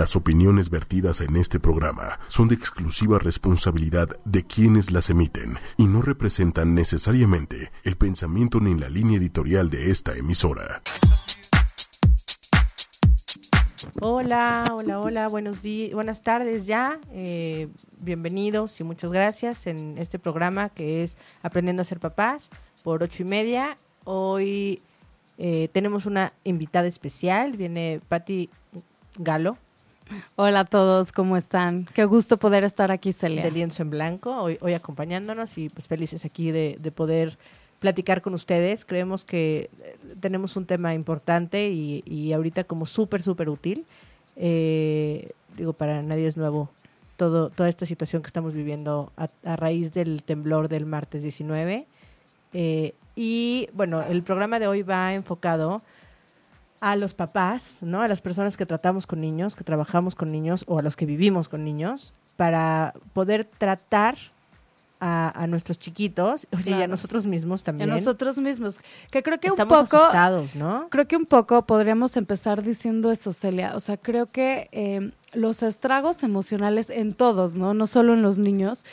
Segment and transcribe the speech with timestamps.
[0.00, 5.84] Las opiniones vertidas en este programa son de exclusiva responsabilidad de quienes las emiten y
[5.84, 10.80] no representan necesariamente el pensamiento ni la línea editorial de esta emisora.
[14.00, 16.98] Hola, hola, hola, buenos días, buenas tardes ya.
[17.12, 22.48] Eh, bienvenidos y muchas gracias en este programa que es Aprendiendo a ser papás
[22.82, 23.76] por ocho y media.
[24.04, 24.80] Hoy
[25.36, 28.48] eh, tenemos una invitada especial, viene Patti
[29.18, 29.58] Galo.
[30.36, 31.86] Hola a todos, ¿cómo están?
[31.94, 33.42] Qué gusto poder estar aquí, Celia.
[33.42, 37.38] De Lienzo en Blanco, hoy, hoy acompañándonos y pues felices aquí de, de poder
[37.78, 38.84] platicar con ustedes.
[38.84, 43.84] Creemos que eh, tenemos un tema importante y, y ahorita como súper, súper útil.
[44.36, 46.70] Eh, digo, para nadie es nuevo
[47.16, 51.86] todo, toda esta situación que estamos viviendo a, a raíz del temblor del martes 19.
[52.52, 55.82] Eh, y bueno, el programa de hoy va enfocado
[56.80, 58.00] a los papás, ¿no?
[58.00, 61.06] A las personas que tratamos con niños, que trabajamos con niños o a los que
[61.06, 64.16] vivimos con niños, para poder tratar
[64.98, 67.88] a, a nuestros chiquitos oye, y a nosotros mismos A también.
[67.90, 68.80] nosotros mismos.
[69.10, 69.96] Que creo que Estamos un poco.
[70.02, 70.88] asustados, ¿no?
[70.90, 73.72] Creo que un poco podríamos empezar diciendo eso, Celia.
[73.76, 77.72] O sea, creo que eh, los estragos emocionales en todos, ¿no?
[77.74, 78.84] No solo en los niños.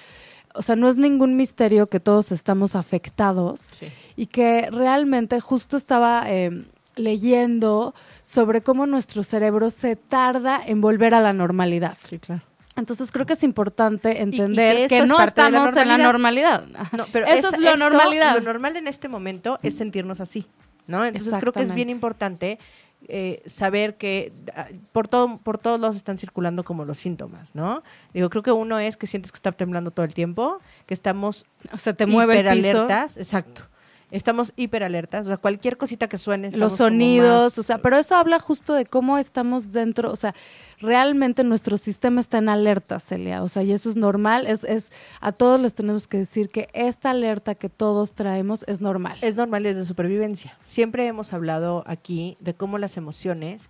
[0.53, 3.87] O sea, no es ningún misterio que todos estamos afectados Sí.
[4.15, 6.65] y que realmente justo estaba eh,
[6.97, 11.97] leyendo sobre cómo nuestro cerebro se tarda en volver a la normalidad.
[12.03, 12.41] Sí, claro.
[12.75, 16.65] Entonces creo que es importante entender que, no la estamos en la normalidad.
[16.95, 18.35] No, pero eso es- es, la esto, normalidad.
[18.35, 20.45] Lo normal en este momento es sentirnos así,
[20.85, 21.03] ¿no?
[21.03, 22.59] Entonces creo que es bien importante
[23.07, 27.83] eh, saber que ah, por todo por todos lados están circulando como los síntomas, ¿no?
[28.13, 31.45] Digo, creo que uno es que sientes que está temblando todo el tiempo, que estamos
[31.73, 32.57] O sea, te mueve el piso.
[32.59, 33.61] hiperalertas, exacto.
[34.09, 36.51] Estamos hiperalertas, o sea, cualquier cosita que suene.
[36.51, 40.33] los sonidos, más- o sea, pero eso habla justo de cómo estamos dentro, o sea,
[40.79, 44.91] realmente nuestro sistema está en alerta, Celia, o sea, y eso es normal, es, es,
[45.19, 49.17] a todos les tenemos que decir que esta alerta que todos traemos es normal.
[49.21, 50.57] es normal es de supervivencia.
[50.63, 53.69] Siempre hemos hablado aquí de cómo las emociones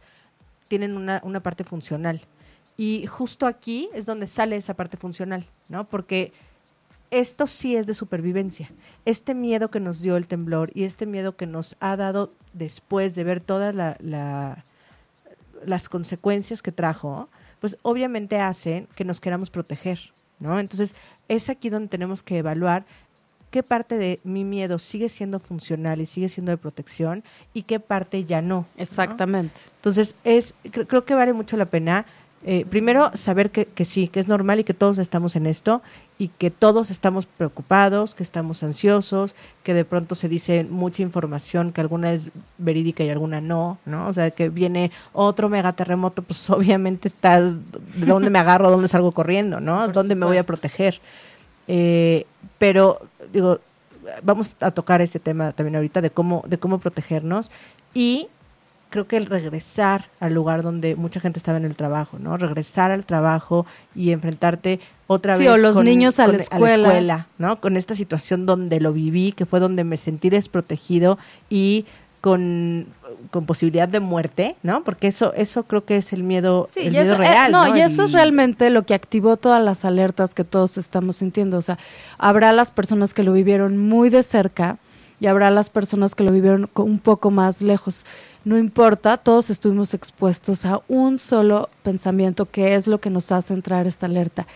[0.67, 2.22] tienen una, una parte funcional.
[2.79, 5.85] Y justo aquí es donde sale esa parte funcional, ¿no?
[5.90, 6.31] Porque
[7.12, 8.69] esto sí es de supervivencia.
[9.06, 13.16] Este miedo que nos dio el temblor y este miedo que nos ha dado después
[13.16, 14.63] de ver todas la- la-
[15.66, 17.29] las consecuencias que trajo,
[17.59, 20.00] pues obviamente hacen que nos queramos proteger,
[20.40, 20.59] ¿no?
[20.59, 20.94] Entonces
[21.28, 22.85] es aquí donde tenemos que evaluar
[23.50, 27.23] qué parte de mi miedo sigue siendo funcional y sigue siendo de protección
[27.53, 28.47] y qué parte ya no.
[28.75, 28.84] ¿no?
[28.84, 29.62] Exactamente.
[29.78, 32.06] Entonces, es, cre- creo que vale mucho la pena,
[32.45, 35.81] eh, primero, saber que, que sí, que es normal y que todos estamos en esto
[36.19, 41.71] y que todos estamos preocupados, que estamos ansiosos, que de pronto se dice mucha información,
[41.71, 44.07] que alguna es verídica y alguna no, ¿no?
[44.07, 47.55] O sea, que viene otro megaterremoto, pues obviamente está, ¿de
[48.05, 49.85] dónde me agarro, dónde salgo corriendo, ¿no?
[49.85, 50.99] Por ¿Dónde me voy a proteger?
[51.67, 52.25] Eh,
[52.57, 53.59] pero, digo,
[54.23, 57.51] vamos a tocar ese tema también ahorita de cómo, de cómo protegernos
[57.93, 58.27] y
[58.89, 62.37] creo que el regresar al lugar donde mucha gente estaba en el trabajo, ¿no?
[62.37, 63.65] Regresar al trabajo
[63.95, 67.27] y enfrentarte otra Sí, vez o los niños a la con- escuela.
[67.37, 67.59] ¿no?
[67.61, 71.17] Con esta situación donde lo viví, que fue donde me sentí desprotegido
[71.49, 71.85] y
[72.21, 72.87] con,
[73.31, 74.83] con posibilidad de muerte, ¿no?
[74.83, 77.67] Porque eso eso creo que es el miedo, Sí, el miedo eso, eh, real, no,
[77.69, 77.77] ¿no?
[77.77, 81.57] y eso es realmente lo que activó todas las alertas que todos estamos sintiendo.
[81.57, 81.77] O sea,
[82.17, 84.77] habrá las personas que lo vivieron muy de cerca
[85.19, 88.05] y habrá las personas que lo vivieron un poco más lejos.
[88.45, 93.53] No importa, todos estuvimos expuestos a un solo pensamiento que es lo que nos hace
[93.53, 94.47] entrar esta alerta.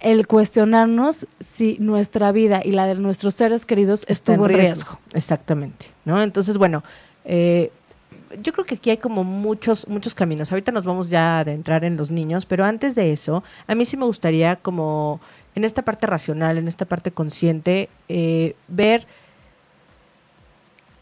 [0.00, 4.98] El cuestionarnos si nuesra vida y la de nuestros seres queridos estuvo en riesgo.
[5.12, 6.22] Exactamente, ¿no?
[6.22, 6.84] Entonces, bueno,
[7.24, 7.72] eh,
[8.42, 10.52] yo creo que aquí hay como muchos, muchos caminos.
[10.52, 13.84] Ahorita nos vamos ya a adentrar en los niños, pero antes de eso, a mí
[13.84, 15.20] sí me gustaría como
[15.54, 19.06] en esta parte racional, en esta parte consciente, eh, ver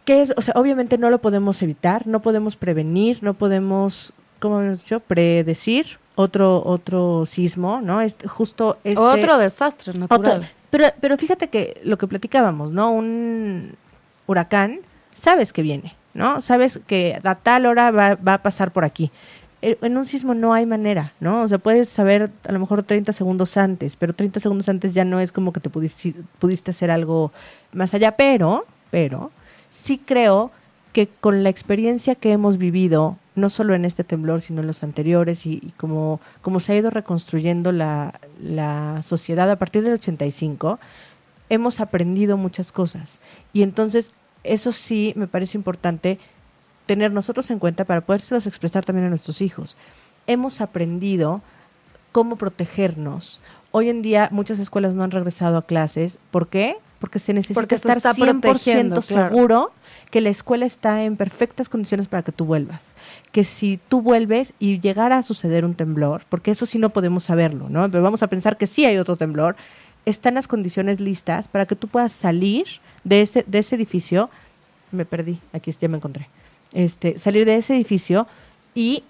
[0.04, 4.60] qué es, o sea, obviamente no lo podemos evitar, no podemos prevenir, no podemos, ¿cómo
[4.60, 5.00] hemos dicho?
[5.00, 8.00] Predecir otro, otro sismo, ¿no?
[8.00, 9.00] Este, justo este...
[9.00, 10.38] Otro desastre natural.
[10.38, 12.92] Otro- pero, pero fíjate que lo que platicábamos, ¿no?
[12.92, 13.74] Un
[14.26, 14.80] huracán,
[15.14, 16.40] sabes que viene, ¿no?
[16.40, 19.10] Sabes que a tal hora va, va a pasar por aquí.
[19.60, 21.42] Eh, En un sismo no hay manera, ¿no?
[21.42, 25.04] O sea, puedes saber a lo mejor 30 segundos antes, pero 30 segundos antes ya
[25.04, 27.32] no es como que te pudiste, pudiste hacer algo
[27.72, 28.12] más allá.
[28.12, 29.30] Pero, pero,
[29.72, 30.52] sí creo
[30.92, 34.82] que con la experiencia que hemos vivido, no solo en este temblor, sino en los
[34.84, 40.78] anteriores, y, como, como se ha ido reconstruyendo la, la sociedad a partir del 85,
[41.48, 43.20] hemos aprendido muchas cosas.
[43.54, 44.12] Y entonces,
[44.44, 46.18] eso sí me parece importante
[46.86, 49.76] tener nosotros en cuenta para podérselos expresar también a nuestros hijos.
[50.26, 51.40] hemos aprendido
[52.12, 53.40] cómo protegernos.
[53.72, 56.18] Hoy en día muchas escuelas no han regresado a clases.
[56.30, 56.76] ¿Por qué?
[57.02, 59.28] Porque se necesita Porque estar está 100% protegiendo, claro.
[59.28, 59.72] seguro
[60.12, 62.92] que la escuela está en perfectas condiciones para que tú vuelvas.
[63.32, 67.24] Que si tú vuelves y llegara a suceder un temblor, porque eso sí no podemos
[67.24, 67.90] saberlo, ¿no?
[67.90, 69.56] Pero vamos a pensar que sí hay otro temblor,
[70.06, 72.66] están las condiciones listas para que tú puedas salir
[73.02, 74.30] de ese, de ese edificio.
[74.92, 76.28] Me perdí, aquí ya me encontré.
[76.72, 78.28] Este, salir de ese edificio
[78.76, 79.02] y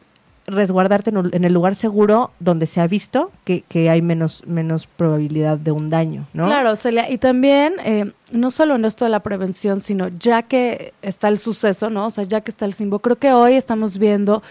[0.46, 5.58] resguardarte en, el lugar seguro donde se ha visto que, que hay menos, menos probabilidad
[5.58, 6.44] de un daño, ¿no?
[6.44, 10.94] Claro, Celia, y también eh, no solo en esto de la prevención, sino ya que
[11.02, 12.06] está el suceso, ¿no?
[12.06, 14.42] O sea, ya que está el símbolo, creo que hoy estamos viendo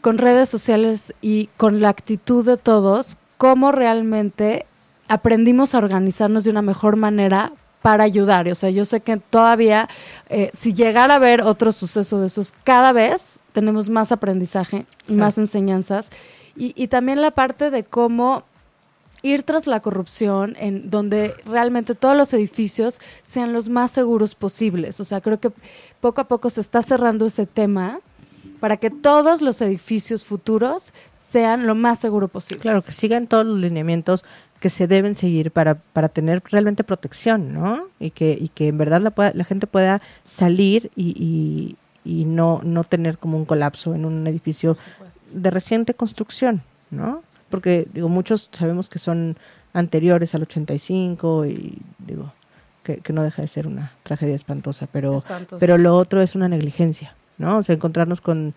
[0.00, 4.66] con redes sociales y con la actitud de todos cómo realmente
[5.08, 7.52] aprendimos a organizarnos de una mejor manera
[7.82, 8.48] para ayudar.
[8.48, 9.88] O sea, yo sé que todavía,
[10.28, 15.14] eh, si llegara a haber otro suceso de esos, cada vez tenemos más aprendizaje y
[15.14, 16.10] más enseñanzas.
[16.56, 18.44] Y, y también la parte de cómo
[19.22, 25.00] ir tras la corrupción en donde realmente todos los edificios sean los más seguros posibles.
[25.00, 25.50] O sea, creo que
[26.00, 28.00] poco a poco se está cerrando ese tema
[28.60, 32.60] para que todos los edificios futuros sean lo más seguro posible.
[32.60, 34.24] Claro, que sigan todos los lineamientos
[34.60, 37.88] que se deben seguir para, para tener realmente protección, ¿no?
[37.98, 42.24] Y que, y que en verdad la, pueda- la gente pueda salir y, y, y
[42.26, 44.76] no, no tener como un colapso en un edificio
[45.32, 47.22] de reciente construcción, ¿no?
[47.48, 49.36] Porque, digo, muchos sabemos que son
[49.72, 52.32] anteriores al 85 y, digo,
[52.82, 55.22] que, que no deja de ser una tragedia espantosa, pero,
[55.58, 57.58] pero lo otro es una negligencia, ¿no?
[57.58, 58.52] O sea, encontrarnos con,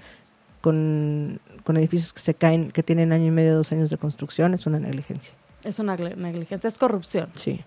[0.61, 4.53] con, con edificios que se caen, que tienen año y medio, dos años de construcción,
[4.53, 5.33] es una negligencia.
[5.63, 7.29] Es una negligencia, es corrupción.
[7.35, 7.61] Sí.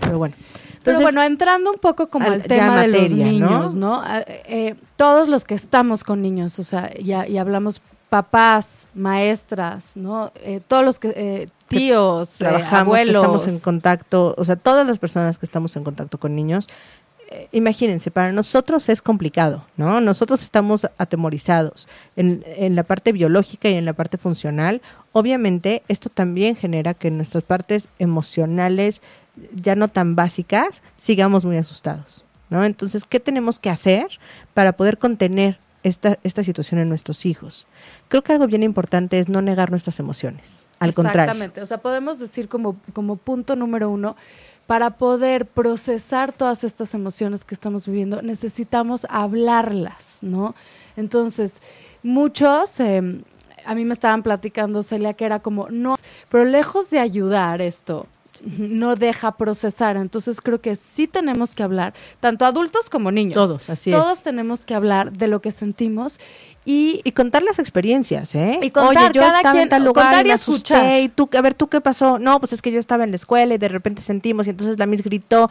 [0.00, 0.34] Pero bueno.
[0.38, 4.00] Pero Entonces, bueno, entrando un poco como al- al ya tema de los niños, ¿no?
[4.02, 9.84] Ah, eh, todos los que estamos con niños, o sea, ya, y hablamos papás, maestras,
[9.94, 10.32] ¿no?
[10.36, 13.16] Eh, todos los que, eh, tíos, eh, trabajamos, que abuelos.
[13.16, 16.68] estamos en contacto, o sea, todas las personas que estamos en contacto con niños,
[17.52, 20.00] imagínense, para nosotros es complicado, ¿no?
[20.00, 24.80] Nosotros estamos atemorizados en, en la parte biológica y en la parte funcional.
[25.12, 29.02] Obviamente, esto también genera que nuestras partes emocionales,
[29.54, 32.64] ya no tan básicas, sigamos muy asustados, ¿no?
[32.64, 34.06] Entonces, ¿qué tenemos que hacer
[34.54, 37.66] para poder contener esta, esta situación en nuestros hijos?
[38.08, 40.64] Creo que algo bien importante es no negar nuestras emociones.
[40.78, 41.32] Al contrario.
[41.32, 41.60] Exactamente.
[41.60, 44.16] O sea, podemos decir como, como punto número uno,
[44.68, 50.54] para poder procesar todas estas emociones que estamos viviendo, necesitamos hablarlas, ¿no?
[50.94, 51.62] Entonces,
[52.02, 53.22] muchos, eh,
[53.64, 55.94] a mí me estaban platicando, Celia, que era como, no,
[56.28, 58.08] pero lejos de ayudar esto,
[58.44, 59.96] no deja procesar.
[59.96, 63.34] Entonces creo que sí tenemos que hablar, tanto adultos como niños.
[63.34, 64.22] Todos, así Todos es.
[64.22, 66.18] tenemos que hablar de lo que sentimos
[66.64, 68.58] y Y contar las experiencias, ¿eh?
[68.62, 70.78] Y contar, Oye, yo cada estaba quien- en tal lugar contar y y me escuchar.
[70.80, 72.18] asusté, y tú, a ver, ¿tú qué pasó?
[72.18, 74.78] No, pues es que yo estaba en la escuela y de repente sentimos y entonces
[74.78, 75.50] la Miss gritó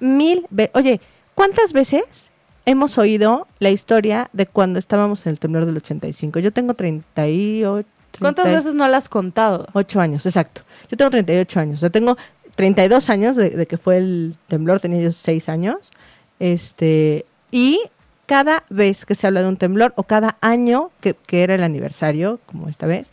[0.00, 1.00] mil ve- Oye,
[1.34, 2.30] ¿cuántas veces
[2.64, 6.40] hemos oído la historia de cuando estábamos en el temblor del 85?
[6.40, 7.86] Yo tengo 38...
[8.18, 9.66] ¿cuántas 30 veces no las has contado?
[9.72, 10.62] Ocho años, exacto.
[10.90, 11.76] Yo tengo 38 años.
[11.76, 12.16] O sea, tengo
[12.54, 15.92] 32 años de, de que fue el temblor, tenía yo 6 años.
[16.38, 17.80] Este, y
[18.26, 21.62] cada vez que se habla de un temblor, o cada año que, que era el
[21.62, 23.12] aniversario, como esta vez,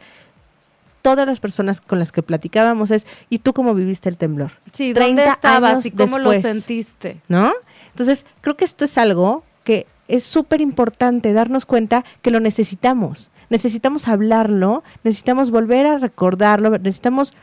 [1.02, 4.52] todas las personas con las que platicábamos es, ¿y tú cómo viviste el temblor?
[4.72, 7.22] Sí, ¿dónde 30 estabas años y cómo lo sentiste?
[7.28, 7.54] ¿no?
[7.92, 13.30] Entonces, creo que esto es algo que es súper importante darnos cuenta que lo necesitamos.
[13.54, 17.36] Necesitamos hablarlo, necesitamos volver a recordarlo, necesitamos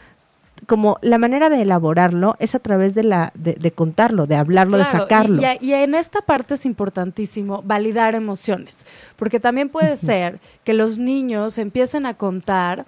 [0.66, 4.76] como la manera de elaborarlo es a través de la de, de contarlo, de hablarlo,
[4.76, 5.40] de Claro, sacarlo.
[5.40, 10.98] Y, y en esta parte es importantísimo validar emociones, porque también puede ser que los
[10.98, 12.86] niños empiecen a contar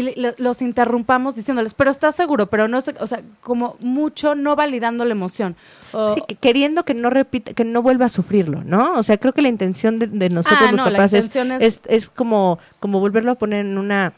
[0.00, 4.56] y los interrumpamos diciéndoles, pero estás seguro, pero no sé, o sea, como mucho no
[4.56, 5.54] validando la emoción.
[5.92, 8.94] O- Sí, que- queriendo que no repita, que no vuelva a sufrirlo, ¿no?
[8.94, 11.60] O sea, creo que la intención de, de nosotros Ah, los no, papás es, es-
[11.60, 14.14] es, es como, como volverlo a poner en una,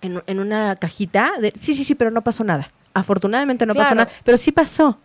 [0.00, 2.70] en, en una cajita de, sí, sí, sí, pero no pasó nada.
[2.94, 4.98] Afortunadamente no pasó nada, pero sí pasó.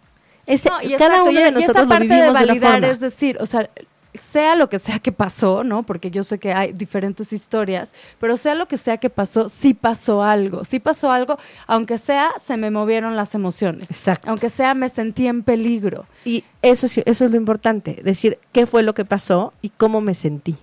[0.45, 2.29] Ese- No, y cada exacto, uno y- de y esa nosotros lo vivimos de de,
[2.29, 2.87] una validar forma.
[2.87, 3.69] es decir, o sea,
[4.13, 5.83] sea lo que sea que pasó, ¿no?
[5.83, 9.73] Porque yo sé que hay diferentes historias, pero sea lo que sea que pasó, sí
[9.73, 11.37] pasó algo, sí pasó algo,
[11.67, 14.29] aunque sea se me movieron las emociones, Exacto.
[14.29, 16.05] aunque sea me sentí en peligro.
[16.25, 20.13] Y eso, eso es lo importante, decir qué fue lo que pasó y cómo me
[20.13, 20.55] sentí,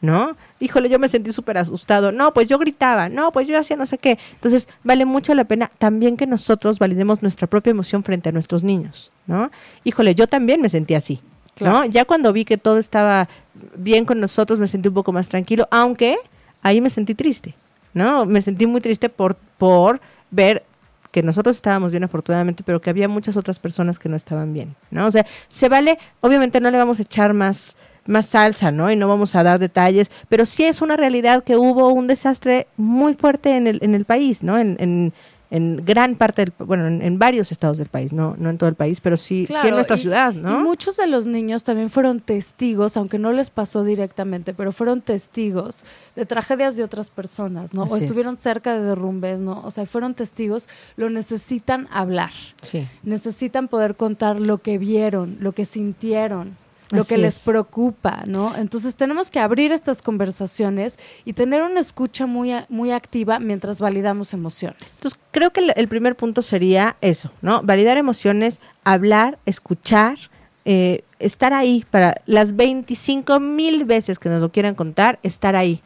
[0.00, 0.36] ¿no?
[0.60, 2.12] Híjole, yo me sentí súper asustado.
[2.12, 3.08] No, pues yo gritaba.
[3.08, 4.18] No, pues yo hacía no sé qué.
[4.34, 8.62] Entonces, vale mucho la pena también que nosotros validemos nuestra propia emoción frente a nuestros
[8.64, 9.50] niños, ¿no?
[9.84, 11.20] Híjole, yo también me sentí así,
[11.60, 11.84] ¿no?
[11.84, 13.28] Ya cuando vi que todo estaba
[13.76, 16.16] bien con nosotros, me sentí un poco más tranquilo, aunque
[16.62, 17.54] ahí me sentí triste.
[17.94, 18.26] ¿no?
[18.26, 20.00] Me sentí muy triste por, por
[20.30, 20.64] ver
[21.10, 24.76] que nosotros estábamos bien afortunadamente, pero que había muchas otras personas que no estaban bien,
[24.90, 25.06] ¿no?
[25.06, 28.90] O sea, se vale, obviamente no le vamos a echar más más salsa, ¿no?
[28.90, 32.66] Y no vamos a dar detalles, pero sí es una realidad que hubo un desastre
[32.78, 34.56] muy fuerte en el, en el país, ¿no?
[34.56, 35.12] En, en,
[35.50, 38.74] en gran parte del, bueno, en, varios estados del país, no, no en todo el
[38.74, 40.60] país, pero sí, sí en nuestra ciudad, ¿no?
[40.60, 45.00] Y muchos de los niños también fueron testigos, aunque no les pasó directamente, pero fueron
[45.00, 45.84] testigos
[46.16, 47.84] de tragedias de otras personas, ¿no?
[47.84, 49.62] o estuvieron cerca de derrumbes, ¿no?
[49.64, 52.32] O sea, fueron testigos, lo necesitan hablar.
[52.62, 52.86] Sí.
[53.02, 56.56] Necesitan poder contar lo que vieron, lo que sintieron
[56.90, 58.56] lo que les preocupa, ¿no?
[58.56, 64.32] Entonces tenemos que abrir estas conversaciones y tener una escucha muy, muy activa mientras validamos
[64.32, 64.78] emociones.
[64.96, 67.62] Entonces creo que el, primer punto sería eso, ¿no?
[67.62, 70.18] Validar emociones, hablar, escuchar,
[70.64, 75.82] eh, estar ahí para las 25 mil veces que nos lo quieran contar, estar ahí.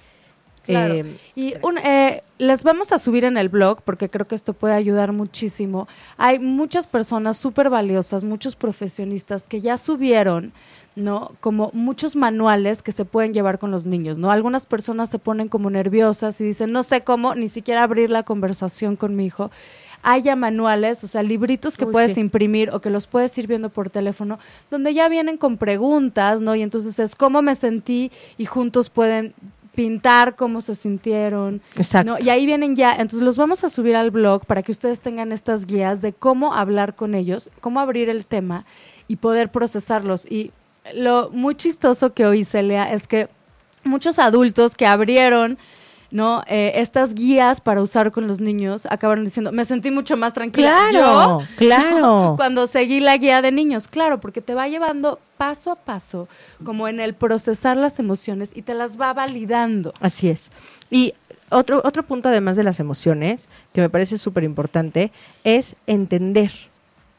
[0.65, 0.95] Claro.
[0.95, 4.53] Eh, y un, eh, les vamos a subir en el blog porque creo que esto
[4.53, 5.89] puede ayudar muchísimo.
[6.17, 10.53] Hay muchas personas súper valiosas, muchos profesionistas que ya subieron
[10.95, 11.33] ¿no?
[11.41, 14.31] Como muchos manuales que se pueden llevar con los niños, ¿no?
[14.31, 18.23] Algunas personas se ponen como nerviosas y dicen, no sé cómo ni siquiera abrir la
[18.23, 19.51] conversación con mi hijo.
[20.03, 23.89] Haya manuales, o sea, libritos que puedes imprimir o que los puedes ir viendo por
[23.89, 26.57] teléfono, donde ya vienen con preguntas, ¿no?
[26.57, 29.33] Y entonces es cómo me sentí y juntos pueden
[29.75, 31.63] pintar cómo se sintieron.
[31.77, 32.17] Exacto.
[32.21, 35.33] Y ahí vienen ya, entonces los vamos a subir al blog para que ustedes tengan
[35.33, 38.67] estas guías de cómo hablar con ellos, cómo abrir el tema
[39.09, 40.31] y poder procesarlos.
[40.31, 40.51] Y
[40.95, 43.29] lo muy chistoso que oí, Celia, es que
[43.85, 45.59] muchos adultos que abrieron
[46.13, 46.45] ¿no?
[46.47, 50.89] Eh, estas guías para usar con los niños acabaron diciendo, me sentí mucho más tranquila.
[50.91, 52.35] Claro, claro.
[52.37, 56.29] Cuando seguí la guía de niños, claro, porque te va llevando paso a paso,
[56.65, 59.95] como en el procesar las emociones y te las va validando.
[60.01, 60.51] Así es.
[60.91, 61.15] Y
[61.51, 65.13] otro, otro punto, además de las emociones, que me parece súper importante,
[65.45, 66.53] es entender,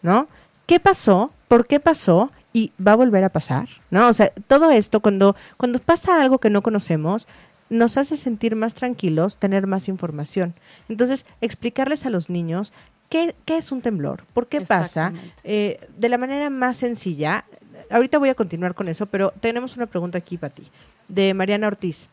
[0.03, 0.27] ¿no?
[0.67, 1.32] ¿Qué pasó?
[1.48, 2.32] ¿Por qué pasó?
[2.54, 4.08] Y va a volver a pasar, ¿no?
[4.08, 7.28] O sea, todo esto, cuando, cuando pasa algo que no conocemos,
[7.70, 10.54] nos hace sentir más tranquilos, tener más información.
[10.88, 12.72] Entonces, explicarles a los niños
[13.10, 17.46] qué, qué es un temblor, por qué pasa, eh, de la manera más sencilla.
[17.90, 20.68] Ahorita voy a continuar con eso, pero tenemos una pregunta aquí para ti,
[21.08, 22.08] de Mariana Ortiz.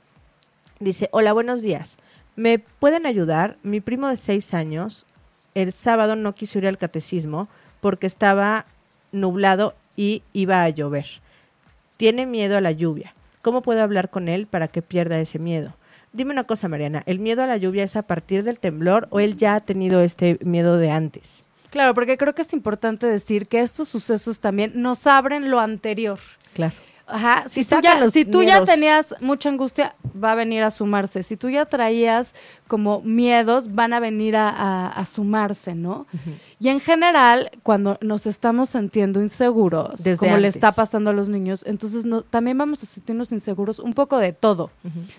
[0.79, 1.99] Dice, hola, buenos días.
[2.37, 3.59] ¿Me pueden ayudar?
[3.63, 5.05] Mi primo de seis años,
[5.55, 7.49] el sábado no quiso ir al catecismo
[7.83, 8.65] porque estaba
[9.13, 11.04] nublado y iba a llover.
[11.99, 13.12] Tiene miedo a la lluvia.
[13.42, 15.75] ¿Cómo puedo hablar con él para que pierda ese miedo?
[16.14, 19.21] Dime una cosa, Mariana, ¿el miedo a la lluvia es a partir del temblor o
[19.21, 21.45] él ya ha tenido este miedo de antes?
[21.69, 26.19] Claro, porque creo que es importante decir que estos sucesos también nos abren lo anterior.
[26.54, 26.73] Claro.
[27.11, 31.23] Ajá, si, tú, ya, si tú ya tenías mucha angustia, va a venir a sumarse.
[31.23, 32.35] Si tú ya traías
[32.69, 36.07] como miedos, van a venir a, sumarse, ¿no?
[36.61, 41.64] Y en general, cuando nos estamos sintiendo inseguros, como le está pasando a los niños,
[41.67, 44.71] entonces no, también vamos a sentirnos inseguros un poco de todo.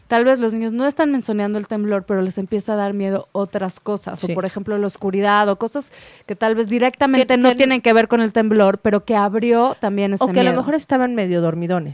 [0.08, 3.28] Tal vez los niños no están mencionando el temblor, pero les empieza a dar miedo
[3.34, 5.92] otras cosas, o por ejemplo la oscuridad, o cosas
[6.26, 10.14] que tal vez directamente no tienen que ver con el temblor, pero que abrió también
[10.14, 10.32] ese miedo.
[10.32, 11.42] O que a lo mejor estaban medio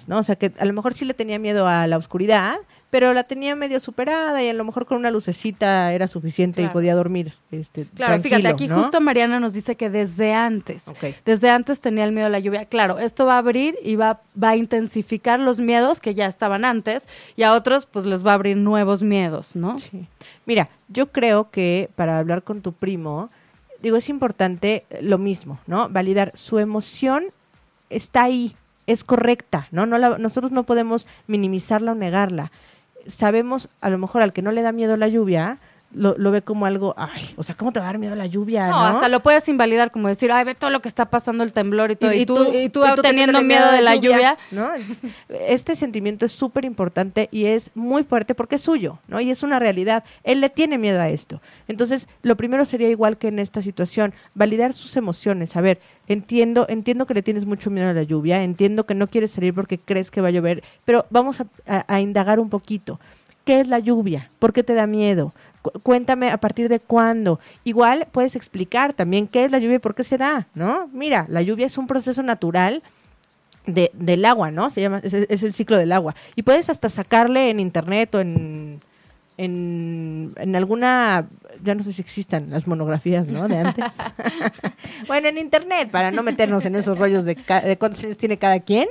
[0.07, 0.19] ¿no?
[0.19, 2.57] O sea, que a lo mejor sí le tenía miedo a la oscuridad,
[2.89, 6.67] pero la tenía medio superada y a lo mejor con una lucecita era suficiente y
[6.69, 7.33] podía dormir.
[7.51, 10.85] Este, claro, fíjate, aquí justo Mariana nos dice que desde antes,
[11.25, 12.65] desde antes tenía el miedo a la lluvia.
[12.65, 16.63] Claro, esto va a abrir y va, va a intensificar los miedos que ya estaban
[16.63, 19.79] antes y a otros pues les va a abrir nuevos miedos, ¿no?
[19.79, 20.07] Sí.
[20.45, 23.29] Mira, yo creo que para hablar con tu primo,
[23.81, 25.89] digo, es importante lo mismo, ¿no?
[25.89, 27.25] Validar su emoción
[27.89, 28.55] está ahí,
[28.87, 29.85] es correcta, ¿no?
[29.85, 32.51] no nosotros no podemos minimizarla o negarla
[33.07, 35.57] sabemos, a lo mejor al que no le da miedo la lluvia,
[35.93, 38.25] lo, lo, ve como algo, ay, o sea, ¿cómo te va a dar miedo la
[38.25, 38.67] lluvia?
[38.67, 41.53] No, hasta lo puedes invalidar, como decir, ay, ve todo lo que está pasando el
[41.53, 44.37] temblor y todo, y, tú, y tú, teniendo miedo de la lluvia.
[44.51, 44.69] ¿no?
[45.47, 49.19] Este sentimiento es súper importante y es muy fuerte porque es suyo, ¿no?
[49.21, 50.03] Y es una realidad.
[50.23, 51.41] Él le tiene miedo a esto.
[51.67, 55.55] Entonces, lo primero sería igual que en esta situación, validar sus emociones.
[55.55, 59.07] A ver, entiendo, entiendo que le tienes mucho miedo a la lluvia, entiendo que no
[59.07, 62.99] quieres salir porque crees que va a llover, pero vamos a indagar un poquito.
[63.47, 64.29] ¿Qué es la lluvia?
[64.39, 65.33] ¿Por qué te da miedo?
[65.83, 67.39] Cuéntame a partir de cuándo.
[67.63, 70.89] Igual puedes explicar también qué es la lluvia y por qué se da, ¿no?
[70.93, 72.83] Mira, la lluvia es un proceso natural
[73.65, 74.69] de, del agua, ¿no?
[74.69, 76.15] Se llama, es, el ciclo del agua.
[76.35, 78.79] Y puedes hasta sacarle en internet o en,
[79.37, 81.27] en, en, alguna,
[81.63, 83.47] ya no sé si existan las monografías, ¿no?
[83.47, 83.97] De antes.
[85.07, 88.59] bueno, en internet, para no meternos en esos rollos de, de cuántos años tiene cada
[88.59, 88.87] quien.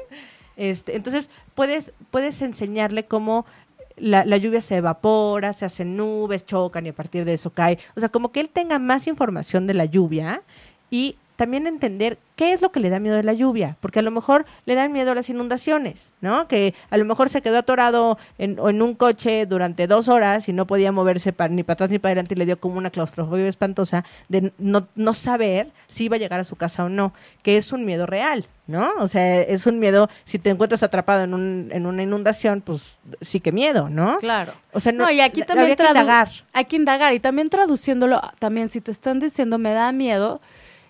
[0.57, 3.47] Este, entonces, puedes, puedes enseñarle cómo
[3.97, 7.79] la, la lluvia se evapora, se hacen nubes, chocan y a partir de eso cae.
[7.97, 10.43] O sea, como que él tenga más información de la lluvia
[10.91, 14.03] y también entender qué es lo que le da miedo de la lluvia, porque a
[14.03, 16.49] lo mejor le dan miedo a las inundaciones, ¿no?
[16.49, 20.49] Que a lo mejor se quedó atorado en, o en un coche durante dos horas
[20.49, 22.77] y no podía moverse pa- ni para atrás ni para adelante y le dio como
[22.79, 26.89] una claustrofobia espantosa de no, no saber si iba a llegar a su casa o
[26.89, 28.89] no, que es un miedo real, ¿no?
[28.99, 32.99] O sea, es un miedo, si te encuentras atrapado en, un, en una inundación, pues
[33.23, 34.19] sí que miedo, ¿no?
[34.19, 34.53] Claro.
[34.73, 36.31] O sea, no, No, y aquí también habría que indagar.
[36.53, 37.15] Hay que indagar.
[37.15, 40.41] Y también traduciéndolo, también si te están diciendo me da miedo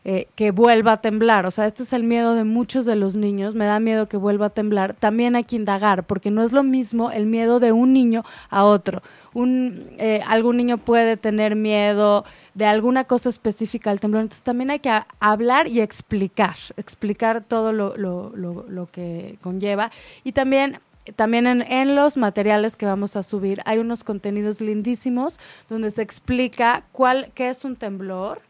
[0.09, 1.47] eh, que vuelva a temblar.
[1.47, 3.57] O sea, este es el miedo de muchos de los niños.
[3.57, 4.95] Me da miedo que vuelva a temblar.
[4.95, 8.63] También hay que indagar, porque no es lo mismo el miedo de un niño a
[8.63, 9.03] otro.
[9.35, 14.23] Un, eh, algún niño puede tener miedo de alguna cosa específica al temblor.
[14.23, 19.91] Entonces también hay que hablar y explicar, explicar todo lo, lo- lo- lo que conlleva.
[20.23, 20.79] Y también
[21.17, 26.03] también en, en los materiales que vamos a subir hay unos contenidos lindísimos donde se
[26.03, 28.41] explica cuál, qué es un temblor,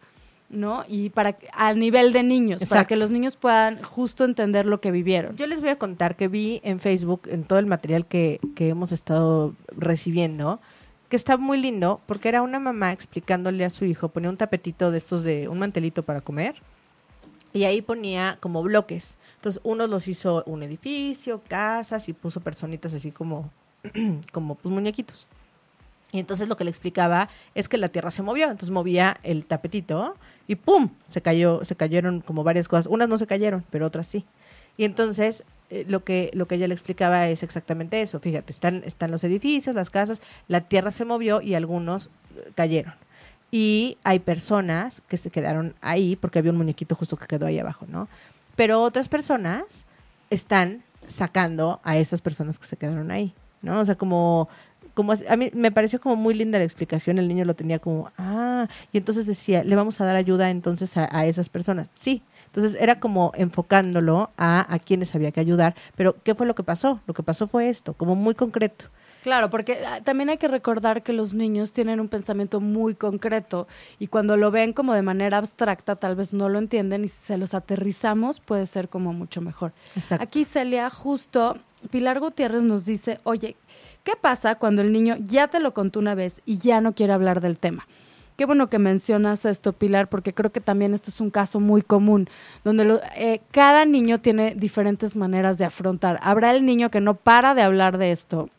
[0.48, 0.84] ¿no?
[0.88, 4.80] Y para que- al nivel de niños, para que los niños puedan justo entender lo
[4.80, 5.36] que vivieron.
[5.36, 8.68] Yo les voy a contar que vi en Facebook, en todo el material que, que
[8.68, 10.60] hemos estado recibiendo,
[11.08, 14.90] que está muy lindo, porque era una mamá explicándole a su hijo, ponía un tapetito
[14.90, 16.54] de estos de un mantelito para comer,
[17.52, 19.16] y ahí ponía como bloques.
[19.36, 23.50] Entonces, unos los hizo un edificio, casas, y puso personitas así como,
[24.32, 25.26] como pues muñequitos.
[26.12, 29.44] Y entonces lo que le explicaba es que la tierra se movió, entonces movía el
[29.44, 30.90] tapetito y ¡pum!
[31.10, 32.86] se cayó, se cayeron como varias cosas.
[32.86, 34.24] Unas no se cayeron, pero otras sí.
[34.76, 38.20] Y entonces eh, lo que lo que ella le explicaba es exactamente eso.
[38.20, 42.94] Fíjate, están están los edificios, las casas, la tierra se movió y algunos eh, cayeron.
[43.50, 47.58] Y hay personas que se quedaron ahí porque había un muñequito justo que quedó ahí
[47.58, 48.08] abajo, ¿no?
[48.54, 49.86] Pero otras personas
[50.30, 53.32] están sacando a esas personas que se quedaron ahí,
[53.62, 53.80] ¿no?
[53.80, 54.48] O sea, como
[54.96, 58.10] como a mí me pareció como muy linda la explicación, el niño lo tenía como,
[58.16, 61.90] ah, y entonces decía, le vamos a dar ayuda entonces a, a esas personas.
[61.92, 66.54] Sí, entonces era como enfocándolo a, a quienes había que ayudar, pero ¿qué fue lo
[66.54, 67.02] que pasó?
[67.06, 68.86] Lo que pasó fue esto, como muy concreto.
[69.22, 73.66] Claro, porque ah, también hay que recordar que los niños tienen un pensamiento muy concreto
[73.98, 77.18] y cuando lo ven como de manera abstracta tal vez no lo entienden y si
[77.18, 79.72] se los aterrizamos puede ser como mucho mejor.
[79.94, 80.22] Exacto.
[80.22, 83.56] Aquí Celia, justo Pilar Gutiérrez nos dice, oye,
[84.04, 87.12] ¿qué pasa cuando el niño ya te lo contó una vez y ya no quiere
[87.12, 87.86] hablar del tema?
[88.36, 91.80] Qué bueno que mencionas esto, Pilar, porque creo que también esto es un caso muy
[91.80, 92.28] común,
[92.64, 96.18] donde eh, cada niño tiene diferentes maneras de afrontar.
[96.22, 98.50] Habrá el niño que no para de hablar de esto,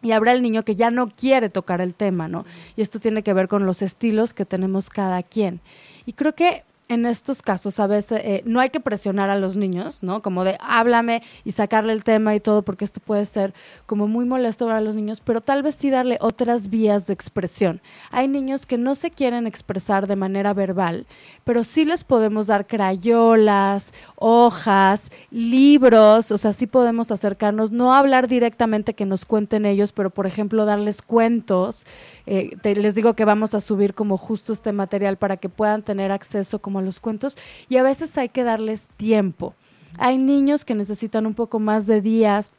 [0.00, 2.44] y habrá el niño que ya no quiere tocar el tema, ¿no?
[2.76, 5.60] Y esto tiene que ver con los estilos que tenemos cada quien.
[6.04, 9.56] Y creo que en estos casos a veces eh, no hay que presionar a los
[9.56, 10.22] niños, ¿no?
[10.22, 13.54] Como de háblame y sacarle el tema y todo, porque esto puede ser
[13.86, 17.80] como muy molesto para los niños, pero tal vez sí darle otras vías de expresión.
[18.10, 21.06] Hay niños que no se quieren expresar de manera verbal,
[21.44, 28.28] pero sí les podemos dar crayolas, hojas, libros, o sea, sí podemos acercarnos, no hablar
[28.28, 31.84] directamente que nos cuenten ellos, pero por ejemplo darles cuentos.
[32.26, 36.12] Eh, les digo que vamos a subir como justo este material para que puedan tener
[36.12, 39.54] acceso como a los cuentos y a veces hay que darles tiempo.
[39.98, 42.52] Hay niños que necesitan un poco más de días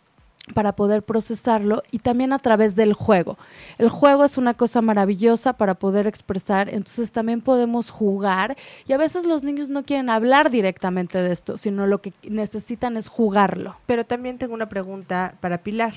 [0.54, 3.38] para poder procesarlo y también a través del juego.
[3.78, 8.56] El juego es una cosa maravillosa para poder expresar, entonces también podemos jugar
[8.88, 12.98] y a veces los niños no quieren hablar directamente de esto, sino lo que necesitan
[12.98, 13.76] es jugarlo.
[13.86, 15.96] Pero también tengo una pregunta para Pilar.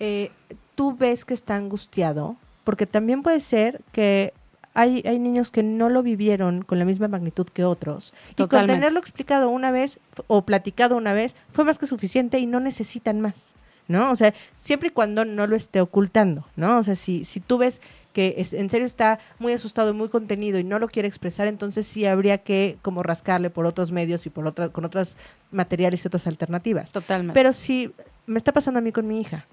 [0.00, 0.30] Eh,
[0.74, 2.36] ¿Tú ves que está angustiado?
[2.66, 4.34] Porque también puede ser que
[4.74, 8.12] hay, hay niños que no lo vivieron con la misma magnitud que otros.
[8.32, 12.46] Y con tenerlo explicado una vez o platicado una vez fue más que suficiente y
[12.46, 13.54] no necesitan más.
[13.88, 14.10] ¿No?
[14.10, 16.78] O sea, siempre y cuando no lo esté ocultando, ¿no?
[16.78, 17.80] O sea, si, si tú ves
[18.12, 21.46] que es- en serio está muy asustado y muy contenido y no lo quiere expresar,
[21.46, 25.16] entonces sí habría que como rascarle por otros medios y por otras, con otros
[25.52, 26.90] materiales y otras alternativas.
[26.90, 27.32] Totalmente.
[27.32, 27.92] Pero sí,
[28.26, 29.46] me está pasando a mí con mi hija.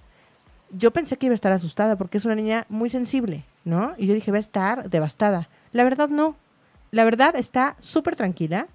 [0.73, 3.93] Yo pensé que iba a estar asustada porque es una niña muy sensible, ¿no?
[3.97, 5.47] Y yo dije, va a estar devastada.
[5.71, 6.36] La verdad, no.
[6.91, 8.67] La verdad está súper tranquila.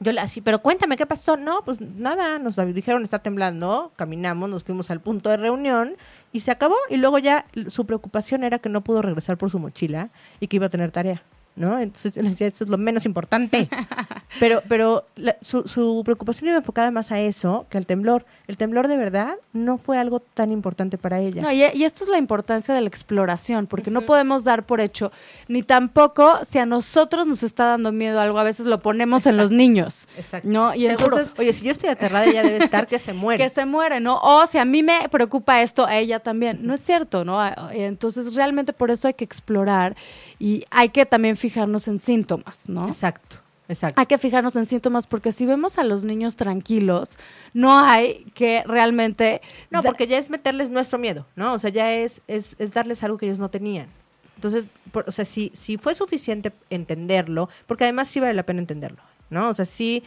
[0.00, 1.36] Yo le así, pero cuéntame qué pasó.
[1.36, 5.96] No, pues nada, nos dijeron está temblando, caminamos, nos fuimos al punto de reunión
[6.32, 6.76] y se acabó.
[6.88, 10.10] Y luego ya su preocupación era que no pudo regresar por su mochila
[10.40, 11.22] y que iba a tener tarea,
[11.58, 11.78] ¿no?
[11.78, 13.68] Entonces yo le decía, eso es lo menos importante.
[14.40, 18.24] pero pero la- su, su preocupación iba enfocada más a eso que al temblor.
[18.46, 21.42] El temblor de verdad no fue algo tan importante para ella.
[21.42, 24.80] No, y, y esto es la importancia de la exploración, porque no podemos dar por
[24.80, 25.12] hecho,
[25.48, 29.36] ni tampoco si a nosotros nos está dando miedo algo, a veces lo ponemos en
[29.36, 30.08] los niños.
[30.16, 30.48] Exacto.
[30.48, 30.74] ¿no?
[30.74, 31.04] Y Seguro.
[31.04, 33.42] entonces Oye, si yo estoy aterrada, ella debe estar que se muere.
[33.44, 34.18] que se muere, ¿no?
[34.22, 36.60] O si a mí me preocupa esto, a ella también.
[36.62, 37.38] No es cierto, ¿no?
[37.72, 39.96] Entonces, realmente por eso hay que explorar
[40.38, 42.86] y hay que también fijarnos en síntomas, ¿no?
[42.86, 43.36] Exacto,
[43.68, 44.00] exacto.
[44.00, 47.16] Hay que fijarnos en síntomas porque si vemos a los niños tranquilos,
[47.54, 49.40] no hay que realmente...
[49.70, 51.54] No, porque ya es meterles nuestro miedo, ¿no?
[51.54, 53.88] O sea, ya es, es, es darles algo que ellos no tenían.
[54.36, 58.60] Entonces, por- o sea, si, si fue suficiente entenderlo, porque además sí vale la pena
[58.60, 59.48] entenderlo, ¿no?
[59.48, 60.02] O sea, sí,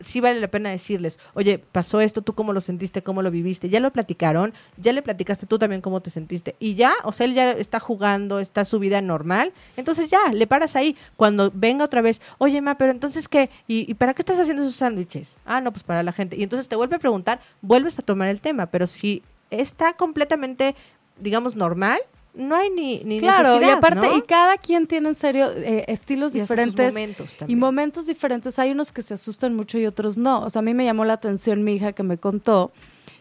[0.00, 3.68] sí vale la pena decirles, oye, pasó esto, tú cómo lo sentiste, cómo lo viviste,
[3.68, 7.26] ya lo platicaron, ya le platicaste tú también cómo te sentiste, y ya, o sea,
[7.26, 10.96] él ya está jugando, está su vida normal, entonces ya, le paras ahí.
[11.16, 14.62] Cuando venga otra vez, oye, ma, pero entonces qué, ¿y, y para qué estás haciendo
[14.62, 15.36] esos sándwiches?
[15.44, 16.36] Ah, no, pues para la gente.
[16.36, 20.74] Y entonces te vuelve a preguntar, vuelves a tomar el tema, pero si está completamente,
[21.20, 22.00] digamos, normal,
[22.34, 24.16] no hay ni, ni Claro, y aparte, ¿no?
[24.16, 27.58] y cada quien tiene en serio eh, estilos Y diferentes momentos y también.
[27.58, 28.58] momentos diferentes.
[28.58, 30.40] Hay unos que se asustan mucho y otros no.
[30.42, 32.72] O sea, a mí me llamó la atención mi hija que me contó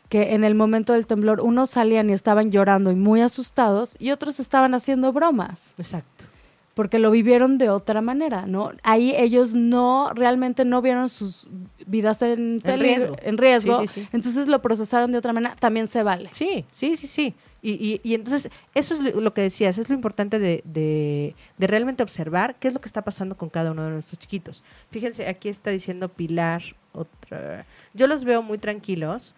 [0.09, 4.11] que en el momento del temblor unos salían y estaban llorando y muy asustados y
[4.11, 6.25] otros estaban haciendo bromas Exacto.
[6.73, 8.71] porque lo vivieron de otra manera, ¿no?
[8.83, 11.47] Ahí ellos no, realmente no vieron sus
[11.85, 13.15] vidas en, peligro- riesgo.
[13.23, 14.07] en riesgo, Sí, sí, sí.
[14.11, 16.27] entonces lo procesaron de otra manera, también se vale.
[16.33, 17.33] Sí, sí, sí, sí.
[17.61, 21.67] Y, y, y entonces, eso es lo que decías, es lo importante de, de, de
[21.67, 24.63] realmente observar qué es lo que está pasando con cada uno de nuestros chiquitos.
[24.89, 27.65] Fíjense, aquí está diciendo Pilar, otra.
[27.93, 29.35] Yo los veo muy tranquilos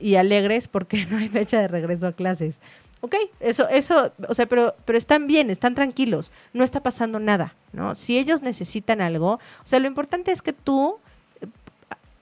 [0.00, 2.60] y alegres porque no hay fecha de regreso a clases.
[3.00, 7.56] Ok, eso, eso, o sea, pero, pero están bien, están tranquilos, no está pasando nada,
[7.72, 7.96] ¿no?
[7.96, 11.00] Si ellos necesitan algo, o sea, lo importante es que tú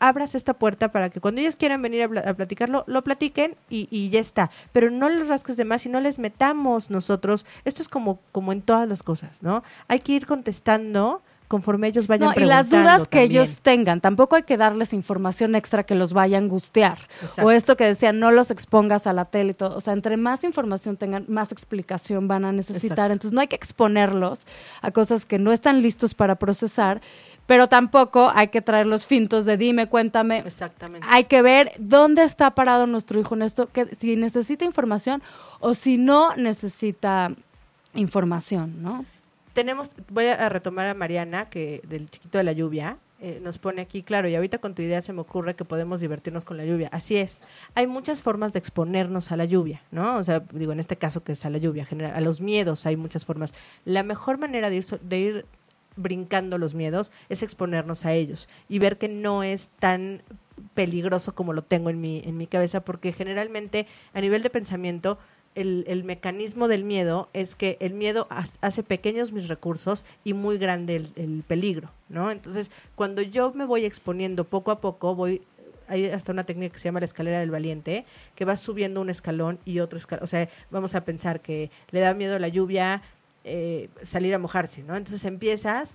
[0.00, 3.54] abras esta puerta para que cuando ellos quieran venir a, pla- a platicarlo, lo platiquen
[3.68, 4.50] y, y ya está.
[4.72, 7.46] Pero no los rasques de más y no les metamos nosotros.
[7.64, 9.62] Esto es como, como en todas las cosas, ¿no?
[9.86, 14.36] Hay que ir contestando conforme ellos vayan No, y las dudas que ellos tengan, tampoco
[14.36, 16.98] hay que darles información extra que los vaya a angustiar.
[17.20, 17.44] Exacto.
[17.44, 19.76] O esto que decían, no los expongas a la tele y todo.
[19.76, 22.90] O sea, entre más información tengan, más explicación van a necesitar.
[22.92, 23.12] Exacto.
[23.14, 24.46] Entonces no hay que exponerlos
[24.80, 27.00] a cosas que no están listos para procesar,
[27.46, 30.38] pero tampoco hay que traer los fintos de dime, cuéntame.
[30.46, 31.04] Exactamente.
[31.10, 35.20] Hay que ver dónde está parado nuestro hijo en esto, que si necesita información
[35.58, 37.32] o si no necesita
[37.94, 39.04] información, ¿no?
[39.52, 43.82] Tenemos, voy a retomar a Mariana, que del chiquito de la lluvia, eh, nos pone
[43.82, 46.64] aquí, claro, y ahorita con tu idea se me ocurre que podemos divertirnos con la
[46.64, 46.88] lluvia.
[46.90, 47.42] Así es,
[47.74, 50.16] hay muchas formas de exponernos a la lluvia, ¿no?
[50.16, 52.86] O sea, digo, en este caso que es a la lluvia, general, a los miedos
[52.86, 53.52] hay muchas formas.
[53.84, 55.46] La mejor manera de ir, de ir
[55.96, 60.22] brincando los miedos es exponernos a ellos y ver que no es tan
[60.72, 65.18] peligroso como lo tengo en mi, en mi cabeza, porque generalmente a nivel de pensamiento
[65.54, 70.32] el, el mecanismo del miedo es que el miedo ha- hace pequeños mis recursos y
[70.34, 72.30] muy grande el, el peligro, ¿no?
[72.30, 75.42] Entonces, cuando yo me voy exponiendo poco a poco, voy
[75.88, 78.04] hay hasta una técnica que se llama la escalera del valiente,
[78.36, 80.22] que va subiendo un escalón y otro escalón.
[80.22, 83.02] O sea, vamos a pensar que le da miedo la lluvia,
[83.42, 84.94] eh, salir a mojarse, ¿no?
[84.94, 85.94] Entonces empiezas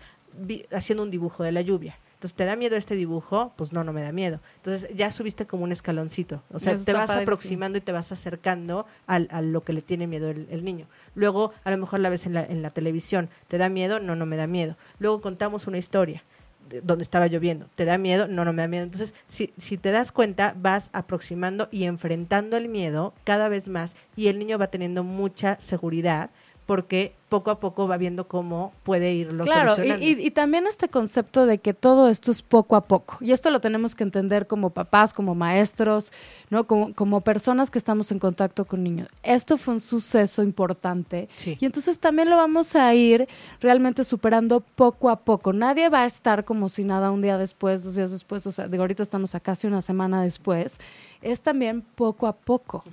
[0.73, 1.97] haciendo un dibujo de la lluvia.
[2.25, 3.53] Entonces, ¿te da miedo este dibujo?
[3.55, 4.39] Pues no, no me da miedo.
[4.55, 6.41] Entonces, ya subiste como un escaloncito.
[6.51, 9.83] O sea, Eso te vas aproximando y te vas acercando al, a lo que le
[9.83, 10.87] tiene miedo el, el niño.
[11.13, 13.29] Luego, a lo mejor la ves en la, en la televisión.
[13.47, 13.99] ¿Te da miedo?
[13.99, 14.75] No, no me da miedo.
[14.97, 16.23] Luego contamos una historia
[16.67, 17.67] de- donde estaba lloviendo.
[17.75, 18.27] ¿Te da miedo?
[18.27, 18.85] No, no me da miedo.
[18.85, 23.95] Entonces, si, si te das cuenta, vas aproximando y enfrentando el miedo cada vez más
[24.15, 26.31] y el niño va teniendo mucha seguridad
[26.65, 30.87] porque poco a poco va viendo cómo puede irlo Claro, y, y- y también este
[30.89, 33.17] concepto de que todo esto es poco a poco.
[33.19, 36.11] Y esto lo tenemos que entender como papás, como maestros,
[36.49, 36.65] ¿no?
[36.65, 39.09] Como, como personas que estamos en contacto con niños.
[39.23, 41.27] Esto fue un suceso importante.
[41.35, 41.57] Sí.
[41.59, 43.27] Y entonces también lo vamos a ir
[43.59, 45.51] realmente superando poco a poco.
[45.51, 48.45] Nadie va a estar como si nada un día después, dos días después.
[48.47, 50.79] O sea, digo, ahorita estamos a casi una semana después.
[51.21, 52.83] Es también poco a poco.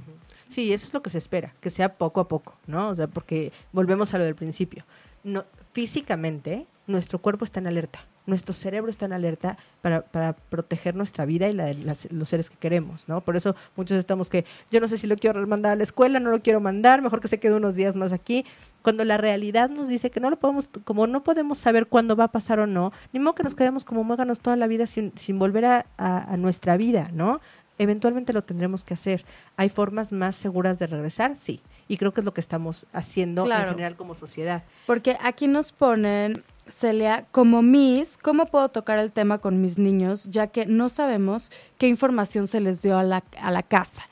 [0.53, 2.91] Sí, eso es lo que se espera, que sea poco a poco, ¿no?
[2.91, 4.85] O sea, porque volvemos a lo del principio.
[5.25, 10.95] No, físicamente, nuestro cuerpo está en alerta, nuestro cerebro está en alerta para, para proteger
[10.95, 13.23] nuestra vida y la de las- los seres que queremos, ¿no?
[13.23, 16.21] Por eso muchos estamos que yo no sé si lo quiero mandar a la escuela,
[16.21, 18.45] no lo quiero mandar, mejor que se quede unos días más aquí,
[18.83, 22.25] cuando la realidad nos dice que no lo podemos, como no podemos saber cuándo va
[22.25, 25.13] a pasar o no, ni modo que nos quedemos como muéganos toda la vida sin,
[25.17, 27.41] sin volver a, nuestra vida, ¿no?
[27.83, 29.25] Eventualmente lo tendremos que hacer.
[29.57, 31.37] ¿Hay formas más seguras de regresar?
[31.37, 31.61] Sí.
[31.89, 33.65] Y creo que es lo que estamos haciendo Claro.
[33.65, 34.63] en general como sociedad.
[34.87, 40.25] Porque aquí nos ponen, Celia, como Miss, ¿cómo puedo tocar el tema con mis niños,
[40.31, 44.03] ya que no sabemos qué información se les dio a la, a la casa?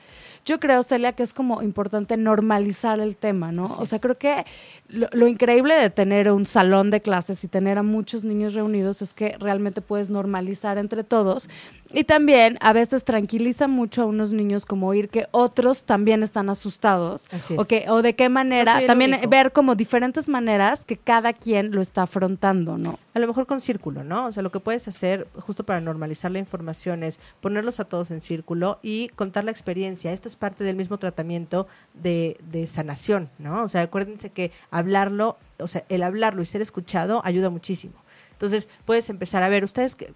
[0.44, 3.66] Yo creo, Celia, que es como importante normalizar el tema, ¿no?
[3.66, 4.44] Así o sea, creo que
[4.90, 9.02] lo, lo increíble de tener un salón de clases y tener a muchos niños reunidos
[9.02, 11.48] es que realmente puedes normalizar entre todos.
[11.92, 16.48] Y también a veces tranquiliza mucho a unos niños como oír que otros también están
[16.48, 17.26] asustados.
[17.32, 17.68] Así O, es.
[17.68, 19.28] que, o de qué manera, también único.
[19.28, 22.98] ver como diferentes maneras que cada quien lo está afrontando, ¿no?
[23.14, 24.26] A lo mejor con círculo, ¿no?
[24.26, 28.12] O sea, lo que puedes hacer justo para normalizar la información es ponerlos a todos
[28.12, 30.12] en círculo y contar la experiencia.
[30.12, 33.64] Esto es parte del mismo tratamiento de, de sanación, ¿no?
[33.64, 37.94] O sea, acuérdense que hablarlo, o sea, el hablarlo y ser escuchado ayuda muchísimo.
[38.32, 40.12] Entonces, puedes empezar a ver, ustedes, qué-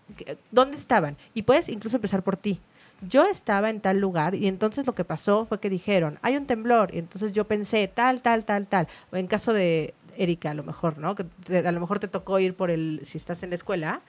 [0.51, 1.17] ¿dónde estaban?
[1.35, 2.61] Y puedes incluso empezar por ti.
[3.07, 6.47] Yo estaba en tal lugar y entonces lo que pasó fue que dijeron, hay un
[6.47, 8.89] temblor, y entonces yo pensé tal, tal, tal, tal.
[9.13, 11.15] O en caso de Erika, a lo mejor, ¿no?
[11.15, 14.01] Que te- a lo mejor te tocó ir por el, si estás en la escuela,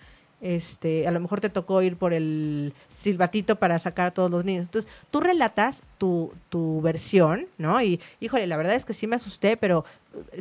[0.41, 4.45] este, a lo mejor te tocó ir por el silbatito para sacar a todos los
[4.45, 4.65] niños.
[4.67, 7.81] Entonces, tú relatas tu, tu versión, ¿no?
[7.81, 9.85] Y, híjole, la verdad es que sí me asusté, pero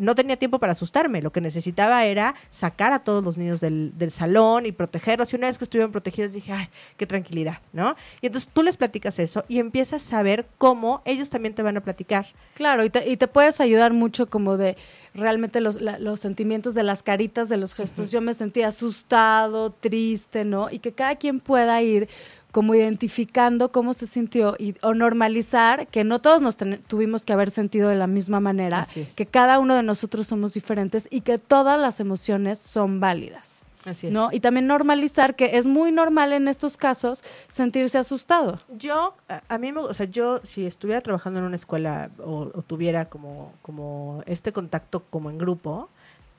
[0.01, 1.23] no tenía tiempo para asustarme.
[1.23, 5.33] Lo que necesitaba era sacar a todos los niños del, del salón y protegerlos.
[5.33, 7.97] Y una vez que estuvieron protegidos, dije, ay, qué tranquilidad, ¿no?
[8.21, 11.77] Y entonces tú les platicas eso y empiezas a ver cómo ellos también te van
[11.77, 12.27] a platicar.
[12.55, 14.77] Claro, y te, y te puedes ayudar mucho como de
[15.15, 18.11] realmente los, la- los sentimientos de las caritas, de los gestos.
[18.11, 20.69] Yo me sentí asustado, triste, ¿no?
[20.71, 22.09] Y que cada quien pueda ir
[22.55, 27.33] como identificando cómo se sintió y, o normalizar que no todos nos ten- tuvimos que
[27.33, 29.17] haber sentido de la misma manera, es.
[29.17, 33.63] que cada uno de nosotros somos diferentes y que todas las emociones son válidas.
[33.85, 34.29] Así ¿no?
[34.33, 38.59] Y también normalizar que es muy normal en estos casos sentirse asustado.
[38.79, 42.51] Yo, a, a mí, me, o sea, yo si estuviera trabajando en una escuela o,
[42.55, 45.91] o tuviera como, como este contacto como en grupo,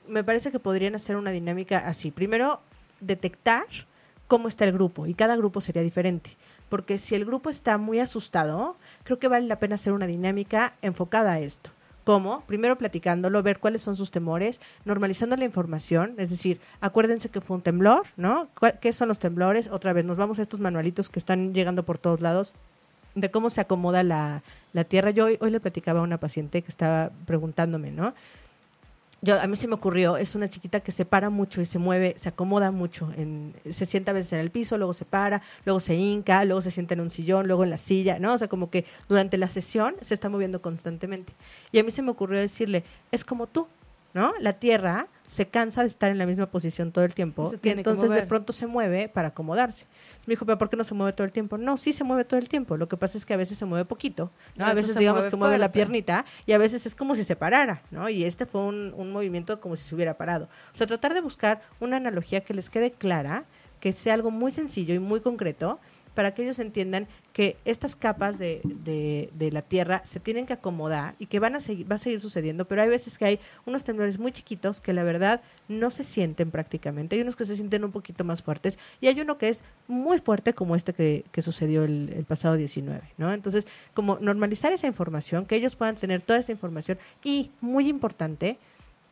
[0.08, 2.10] me parece que podrían hacer una dinámica así.
[2.10, 2.60] Primero,
[3.00, 3.66] detectar
[4.26, 6.36] cómo está el grupo y cada grupo sería diferente.
[6.68, 10.72] Porque si el grupo está muy asustado, creo que vale la pena hacer una dinámica
[10.82, 11.70] enfocada a esto.
[12.04, 12.42] ¿Cómo?
[12.46, 17.56] Primero platicándolo, ver cuáles son sus temores, normalizando la información, es decir, acuérdense que fue
[17.56, 18.48] un temblor, ¿no?
[18.58, 19.68] ¿Cuál- ¿Qué son los temblores?
[19.72, 22.54] Otra vez, nos vamos a estos manualitos que están llegando por todos lados
[23.16, 25.10] de cómo se acomoda la, la tierra.
[25.10, 28.14] Yo hoy, hoy le platicaba a una paciente que estaba preguntándome, ¿no?
[29.26, 31.80] Yo, a mí se me ocurrió, es una chiquita que se para mucho y se
[31.80, 35.42] mueve, se acomoda mucho, en, se sienta a veces en el piso, luego se para,
[35.64, 38.34] luego se hinca, luego se sienta en un sillón, luego en la silla, ¿no?
[38.34, 41.32] O sea, como que durante la sesión se está moviendo constantemente.
[41.72, 43.66] Y a mí se me ocurrió decirle, es como tú,
[44.14, 44.32] ¿no?
[44.38, 48.10] La tierra se cansa de estar en la misma posición todo el tiempo y entonces
[48.10, 49.86] de pronto se mueve para acomodarse.
[50.26, 51.56] Me dijo, pero ¿por qué no se mueve todo el tiempo?
[51.56, 52.76] No, sí se mueve todo el tiempo.
[52.76, 54.66] Lo que pasa es que a veces se mueve poquito, ¿no?
[54.66, 57.36] A veces digamos mueve que mueve la piernita y a veces es como si se
[57.36, 58.08] parara, ¿no?
[58.08, 60.48] Y este fue un, un movimiento como si se hubiera parado.
[60.72, 63.44] O sea, tratar de buscar una analogía que les quede clara,
[63.80, 65.78] que sea algo muy sencillo y muy concreto,
[66.16, 70.54] para que ellos entiendan que estas capas de, de- de la Tierra se tienen que
[70.54, 73.40] acomodar y que van a seguir, va a seguir sucediendo, pero hay veces que hay
[73.66, 77.54] unos temblores muy chiquitos que la verdad no se sienten prácticamente, hay unos que se
[77.54, 81.24] sienten un poquito más fuertes y hay uno que es muy fuerte como este que,
[81.30, 83.32] que sucedió el, el pasado 19, ¿no?
[83.32, 88.56] Entonces, como normalizar esa información, que ellos puedan tener toda esa información y, muy importante,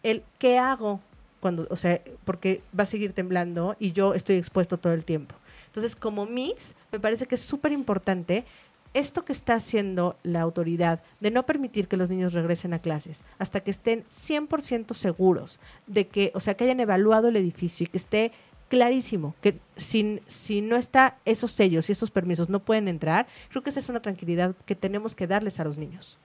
[0.02, 1.00] el qué hago
[1.40, 5.34] cuando, o sea, porque va a seguir temblando y yo estoy expuesto todo el tiempo.
[5.74, 8.44] Entonces, como Miss, me parece que es súper importante
[8.92, 13.24] esto que está haciendo la autoridad de no permitir que los niños regresen a clases
[13.40, 15.58] hasta que estén 100% seguros
[15.88, 18.30] de que, o sea, que hayan evaluado el edificio y que esté
[18.68, 23.64] clarísimo que sin, si no está esos sellos y esos permisos no pueden entrar, creo
[23.64, 26.18] que esa es una tranquilidad que tenemos que darles a los niños.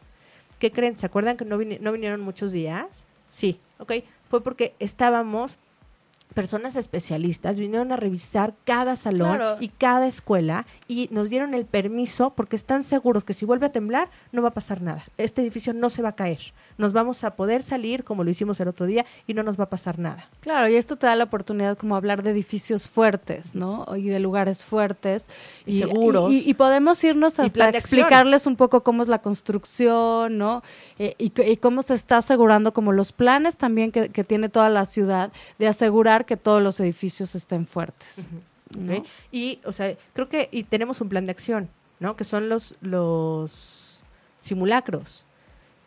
[0.60, 0.96] ¿Qué creen?
[0.96, 3.08] ¿Se acuerdan que no, no vinieron muchos días?
[3.30, 3.94] Sí, ok.
[4.30, 5.58] Fue porque estábamos
[6.34, 9.58] personas especialistas vinieron a revisar cada salón Claro.
[9.60, 13.72] y cada escuela y nos dieron el permiso porque están seguros que si vuelve a
[13.72, 15.04] temblar no va a pasar nada.
[15.18, 16.40] Este edificio no se va a caer.
[16.80, 19.66] Nos vamos a poder salir como lo hicimos el otro día y no nos va
[19.66, 20.30] a pasar nada.
[20.40, 23.86] Claro, y esto te da la oportunidad como hablar de edificios fuertes, ¿no?
[23.98, 25.26] Y de lugares fuertes.
[25.66, 26.32] Y seguros.
[26.32, 30.64] Y, y podemos irnos hasta explicarles un poco cómo es la construcción, ¿no?
[30.98, 34.86] Eh, y, cómo se está asegurando, como los planes también que, que tiene toda la
[34.86, 38.26] ciudad, de asegurar que todos los edificios estén fuertes.
[39.32, 42.16] Y, o sea, creo que y tenemos un plan de acción, ¿no?
[42.16, 44.02] Que son los, los
[44.40, 45.26] simulacros.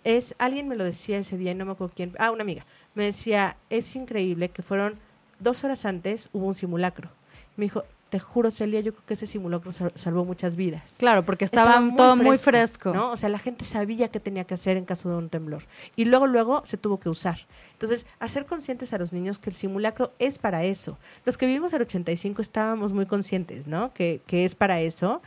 [0.04, 2.64] Es, alguien me lo decía ese día y no me acuerdo quién, ah, una amiga,
[2.94, 4.98] me decía, es increíble que fueron
[5.38, 7.10] dos horas antes hubo un simulacro.
[7.56, 10.96] Me dijo, te juro, Celia, yo creo que ese simulacro sal- salvó muchas vidas.
[10.98, 12.92] Claro, porque estaba, todo muy fresco.
[12.92, 13.12] ¿no?
[13.12, 15.64] O sea, la gente sabía qué tenía que hacer en caso de un temblor.
[15.96, 17.46] Y luego, luego se tuvo que usar.
[17.72, 20.98] Entonces, hacer conscientes a los niños que el simulacro es para eso.
[21.24, 23.92] Los que vivimos el 85 estábamos muy conscientes, ¿no?
[23.94, 25.22] Que, que es para eso.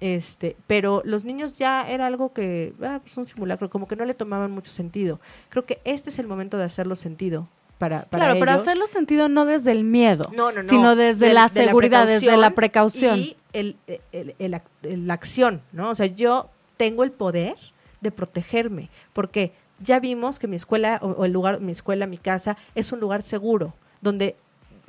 [0.00, 4.04] Este, pero los niños ya era algo que, ah, pues un simulacro, como que no
[4.04, 5.20] le tomaban mucho sentido.
[5.48, 8.62] Creo que este es el momento de hacerlo sentido para, para Claro, pero ellos.
[8.62, 10.68] hacerlo sentido no desde el miedo, No, no, no.
[10.68, 13.18] sino desde la de seguridad, desde la precaución.
[13.18, 13.76] Y el,
[14.12, 15.90] el- el ac- el- la acción, ¿no?
[15.90, 17.56] O sea, yo tengo el poder
[18.02, 22.18] de protegerme, porque ya vimos que mi escuela o, o el lugar, mi escuela, mi
[22.18, 24.36] casa, es un lugar seguro, donde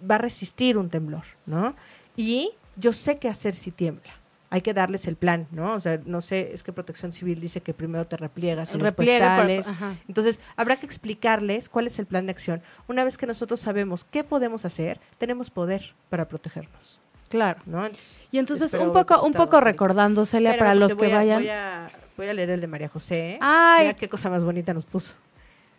[0.10, 1.76] va a resistir un temblor, ¿no?
[2.18, 4.12] Y yo sé qué hacer si tiembla.
[4.50, 5.74] Hay que darles el plan, ¿no?
[5.74, 8.92] O sea, no sé, es que Protección Civil dice que primero te repliegas y después
[8.92, 9.68] Repliega por- sales.
[10.08, 12.62] Entonces, habrá que explicarles cuál es el plan de acción.
[12.88, 17.60] Una vez que nosotros sabemos qué podemos hacer, tenemos poder para protegernos, Claro.
[17.66, 17.86] ¿no?
[17.86, 19.62] Entonces, Y entonces un poco, un poco Erika.
[19.62, 21.40] recordando, Celia, Espérame, para los que a- vayan.
[21.42, 23.32] voy a, voy a leer el de María José.
[23.32, 23.38] ¿eh?
[23.42, 23.88] Ay.
[23.88, 25.16] Mira qué cosa más bonita nos puso.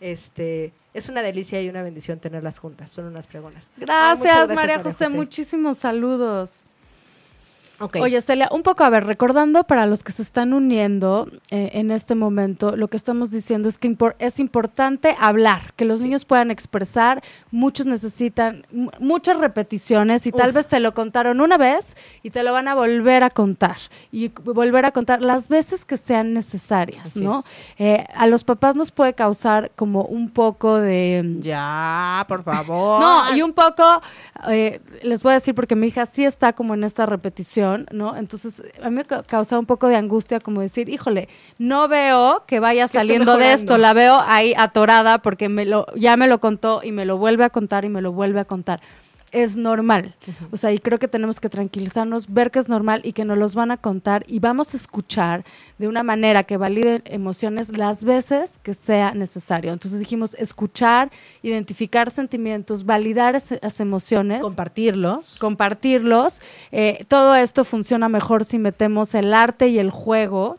[0.01, 2.91] Este, es una delicia y una bendición tenerlas juntas.
[2.91, 3.71] Son unas pregonas.
[3.79, 5.09] Ay, Gracias, muchas gracias, María José.
[5.09, 6.65] Muchísimos saludos.
[8.01, 11.91] Oye, Celia, un poco, a ver, recordando para los que se están uniendo eh, en
[11.91, 16.25] este momento, lo que estamos diciendo es que impor- es importante hablar, que los niños
[16.25, 21.97] puedan expresar, muchos necesitan mu- muchas repeticiones y tal vez te lo contaron una vez
[22.23, 23.77] y te lo van a volver a contar
[24.11, 27.45] y volver a contar las veces que sean necesarias, Así ¿no?
[27.79, 31.37] Eh, a los papás nos puede causar como un poco de...
[31.41, 33.01] ya, por favor.
[33.09, 33.85] No, y un poco,
[34.49, 38.17] eh, les voy a decir porque mi hija sí está como en esta repetición, ¿no?
[38.17, 41.29] Entonces, a mí me ca- causa un poco de angustia como decir, híjole,
[41.59, 46.17] no veo que vaya saliendo de esto, la veo ahí atorada porque me lo, ya
[46.17, 48.81] me lo contó y me lo vuelve a contar y me lo vuelve a contar.
[49.33, 50.15] Es normal.
[50.51, 53.39] O sea, y creo que tenemos que tranquilizarnos, ver que es normal y que nos
[53.39, 55.45] los van a contar y vamos a escuchar
[55.79, 59.73] de una manera que valide emociones las veces que sea necesario.
[59.73, 61.11] Entonces dijimos escuchar,
[61.43, 65.37] identificar sentimientos, validar esas emociones compartirlos.
[65.39, 66.41] compartirlos.
[66.73, 70.59] Eh, todo esto funciona mejor si metemos el arte y el juego.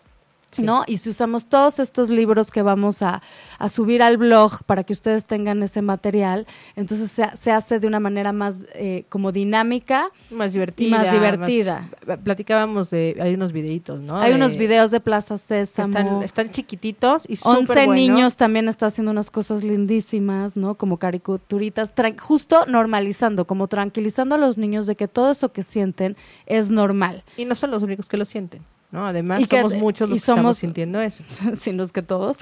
[0.51, 0.63] Sí.
[0.63, 0.83] ¿No?
[0.87, 3.21] Y si usamos todos estos libros que vamos a,
[3.59, 7.85] a subir al blog para que ustedes tengan ese material, entonces se, se hace de
[7.85, 10.97] una manera más eh, como dinámica más divertida.
[10.97, 11.89] más divertida.
[12.07, 14.17] más- platicábamos de, hay unos videitos, ¿no?
[14.17, 15.87] Hay De- unos videos de Plaza Sésamo.
[15.89, 17.95] están, están chiquititos y súper 11 buenos.
[17.95, 20.73] niños también está haciendo unas cosas lindísimas, ¿no?
[20.75, 26.17] Como caricaturitas, justo normalizando, como tranquilizando a los niños de que todo eso que sienten
[26.47, 27.23] es normal.
[27.37, 29.05] Y no son los únicos que lo sienten, ¿no?
[29.05, 31.23] Además, Y que- somos muchos y los que estamos sintiendo eso.
[31.59, 32.37] sino es que todos.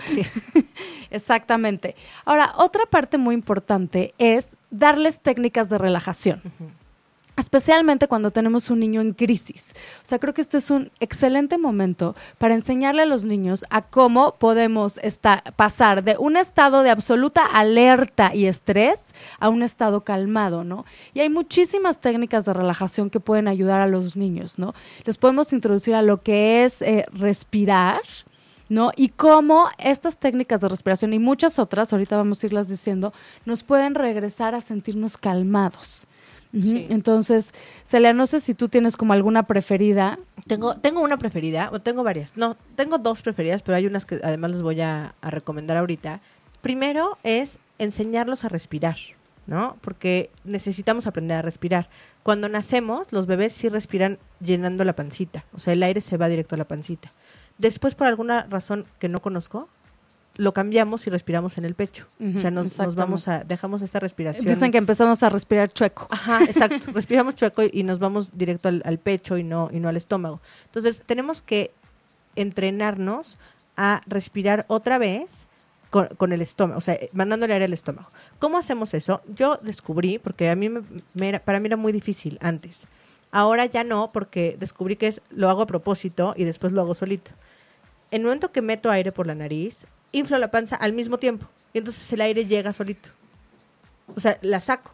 [1.12, 1.96] Exactamente.
[2.26, 6.42] Ahora, otra parte muy importante es darles técnicas de relajación.
[7.38, 9.74] Especialmente cuando tenemos un niño en crisis.
[10.04, 13.84] O sea, creo que este es un excelente momento para enseñarle a los niños a
[13.84, 20.02] cómo podemos estar, pasar de un estado de absoluta alerta y estrés a un estado
[20.02, 20.84] calmado, ¿no?
[21.14, 24.74] Y hay muchísimas técnicas de relajación que pueden ayudar a los niños, ¿no?
[25.06, 28.02] Les podemos introducir a lo que es eh, respirar,
[28.68, 28.92] ¿no?
[28.96, 33.14] Y cómo estas técnicas de respiración y muchas otras, ahorita vamos a irlas diciendo,
[33.46, 36.08] nos pueden regresar a sentirnos calmados.
[36.54, 36.88] Sí.
[36.90, 40.20] Entonces, Celia, no sé si tú tienes como alguna preferida.
[40.48, 42.34] Tengo, tengo una preferida, o tengo varias.
[42.36, 46.22] No, tengo dos preferidas, pero hay unas que además les voy a, a recomendar ahorita.
[46.62, 48.98] Primero es enseñarlos a respirar,
[49.46, 49.78] ¿no?
[49.82, 51.90] Porque necesitamos aprender a respirar.
[52.24, 56.28] Cuando nacemos, los bebés sí respiran llenando la pancita, o sea, el aire se va
[56.28, 57.12] directo a la pancita.
[57.58, 59.70] Después, por alguna razón que no conozco,
[60.38, 62.06] lo cambiamos y respiramos en el pecho.
[62.20, 64.46] Ujú, o sea, nos, nos vamos a, dejamos esta respiración.
[64.54, 66.08] Dicen que empezamos a respirar chueco.
[66.12, 66.92] Ajá, exacto.
[66.94, 69.98] Respiramos chueco y, y nos vamos directo al, al pecho y no, y no al
[69.98, 70.40] estómago.
[70.66, 71.72] Entonces, tenemos que
[72.36, 73.38] entrenarnos
[73.76, 75.48] a respirar otra vez
[75.90, 78.10] con, con el estómago, o sea, mandándole aire al estómago.
[78.40, 79.22] ¿Cómo hacemos eso?
[79.36, 80.82] Yo descubrí, porque a mí me,
[81.14, 82.88] me era- para mí era muy difícil antes.
[83.32, 86.94] Ahora ya no, porque descubrí que es lo hago a propósito y después lo hago
[86.94, 87.32] solito.
[88.12, 91.48] En el momento que meto aire por la nariz, inflo la panza al mismo tiempo.
[91.74, 93.10] Y entonces el aire llega solito.
[94.16, 94.94] O sea, la saco.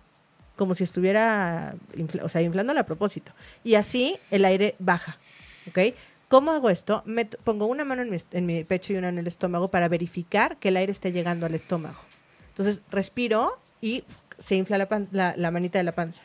[0.56, 3.32] Como si estuviera infla- o sea, inflándola a propósito.
[3.64, 5.18] Y así el aire baja.
[5.68, 5.96] ¿Ok?
[6.30, 7.02] ¿Cómo hago esto?
[7.06, 9.88] Meto- pongo una mano en mi, en mi pecho y una en el estómago para
[9.88, 12.00] verificar que el aire esté llegando al estómago.
[12.50, 14.04] Entonces respiro y
[14.40, 16.22] se infla la, la, la manita de la panza.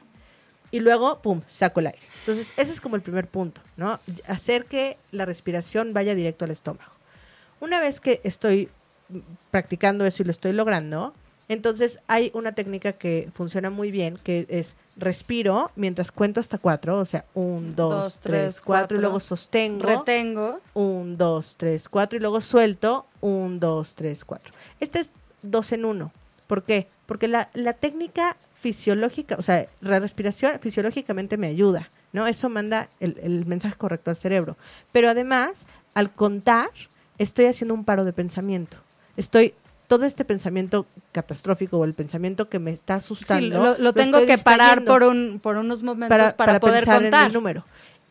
[0.71, 1.99] Y luego, pum, saco el aire.
[2.19, 4.01] Entonces, ese es como el primer punto, ¿no?
[4.27, 6.93] Hacer que la respiración vaya directo al estómago.
[7.61, 8.69] Una vez que estoy
[9.51, 11.15] practicando eso y lo estoy logrando,
[11.49, 16.99] Entonces hay una técnica que funciona muy bien, que es respiro mientras cuento hasta cuatro,
[16.99, 20.61] o sea, un, dos, Dos, tres, tres, cuatro, y luego sostengo, Retengo.
[20.75, 24.53] un, dos, tres, cuatro, y luego suelto, un, dos, tres, cuatro.
[24.79, 26.13] Este es dos en uno.
[26.47, 26.87] ¿Por qué?
[27.07, 32.27] Porque la, la técnica fisiológica, o sea, la respiración fisiológicamente me ayuda, ¿no?
[32.27, 34.59] Eso manda el, el mensaje correcto al cerebro.
[34.93, 36.71] Pero además, al contar,
[37.17, 38.77] estoy haciendo un paro de pensamiento.
[39.19, 39.53] Estoy,
[39.89, 43.75] todo este pensamiento catastrófico o el pensamiento que me está asustando.
[43.75, 47.11] Sí, lo, lo tengo que parar por, un, por unos momentos para, poder pensar en
[47.11, 47.27] contar.
[47.27, 47.65] el número.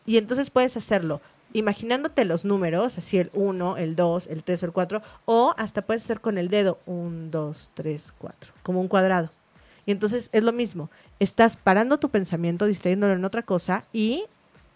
[0.06, 1.20] Y entonces puedes hacerlo
[1.52, 6.04] imaginándote los números, así el 1, el 2, el 3, el 4, o hasta puedes
[6.04, 9.30] hacer con el dedo 1, 2, 3, 4, como un cuadrado.
[9.86, 14.24] Y entonces es lo mismo, estás parando tu pensamiento, distrayéndolo en otra cosa y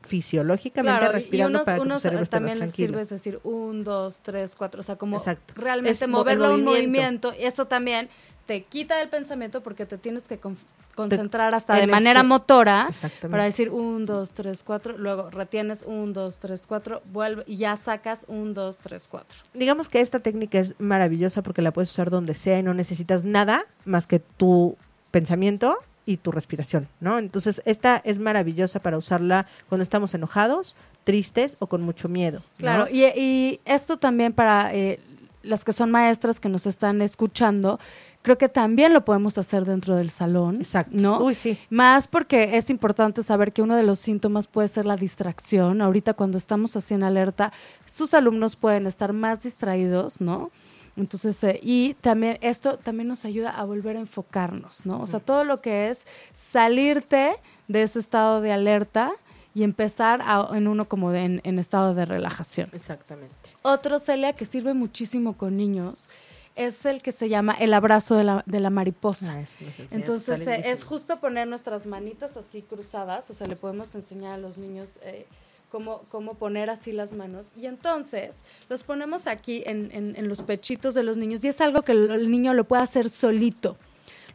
[0.02, 2.68] fisiológicamente Claro, respirando y unos, para que tu unos, cerebro eh, esté más también les
[2.70, 2.88] tranquilo.
[2.88, 5.54] sirve es decir un, dos, tres, cuatro, o sea, como Exacto.
[5.56, 7.32] realmente Es mo- el moverlo a un movimiento.
[7.38, 8.08] Eso también
[8.46, 10.56] te quita del pensamiento porque te tienes que con-
[10.94, 12.90] concentrar hasta de manera este- motora
[13.30, 17.76] para decir un, dos, tres, cuatro, luego retienes un, dos, tres, cuatro, vuelve y ya
[17.78, 19.38] sacas un, dos, tres, cuatro.
[19.54, 23.24] digamos que esta técnica es maravillosa porque la puedes usar donde sea y no necesitas
[23.24, 24.76] nada más que tu
[25.10, 27.18] pensamiento y tu respiración, ¿no?
[27.18, 30.74] Entonces, esta es maravillosa para usarla cuando estamos enojados,
[31.04, 32.40] tristes o con mucho miedo.
[32.40, 32.56] ¿no?
[32.58, 35.00] Claro, y, y esto también para eh,
[35.42, 37.78] las que son maestras que nos están escuchando,
[38.22, 40.56] creo que también lo podemos hacer dentro del salón.
[40.56, 40.96] Exacto.
[40.96, 41.20] ¿no?
[41.22, 41.58] Uy, sí.
[41.70, 45.82] Más porque es importante saber que uno de los síntomas puede ser la distracción.
[45.82, 47.52] Ahorita cuando estamos así en alerta,
[47.84, 50.50] sus alumnos pueden estar más distraídos, ¿no?
[50.96, 55.00] Entonces, eh, y también esto también nos ayuda a volver a enfocarnos, ¿no?
[55.00, 57.36] O sea, todo lo que es salirte
[57.68, 59.12] de ese estado de alerta
[59.54, 62.68] y empezar a- en uno como de- en, en estado de relajación.
[62.72, 63.34] Exactamente.
[63.62, 66.08] Otro, Celia, que sirve muchísimo con niños,
[66.56, 69.32] es el que se llama el abrazo de la, de la mariposa.
[69.32, 73.46] Ah, es- nos enseñaste, Entonces eh, es justo poner nuestras manitas así cruzadas, o sea,
[73.46, 75.26] le podemos enseñar a los niños eh,
[75.72, 77.50] cómo, cómo poner así las manos.
[77.56, 81.82] Y entonces los ponemos aquí en, en- los pechitos de los niños y es algo
[81.82, 83.76] que el, el niño lo puede hacer solito.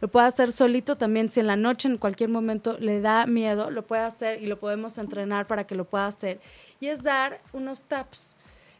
[0.01, 3.69] Lo puede hacer solito también si en la noche en cualquier momento le da miedo,
[3.71, 6.39] lo puede hacer y lo podemos entrenar para que lo pueda hacer.
[6.79, 8.35] Y es dar unos taps.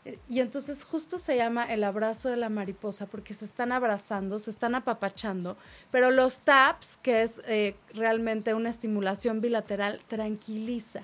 [0.05, 4.39] Eh, Y entonces justo se llama el abrazo de la mariposa porque se están abrazando,
[4.39, 5.58] se están apapachando,
[5.91, 11.01] pero los taps, que es eh, realmente una estimulación bilateral, tranquiliza.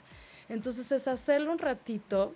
[0.49, 2.33] Entonces es hacerlo un ratito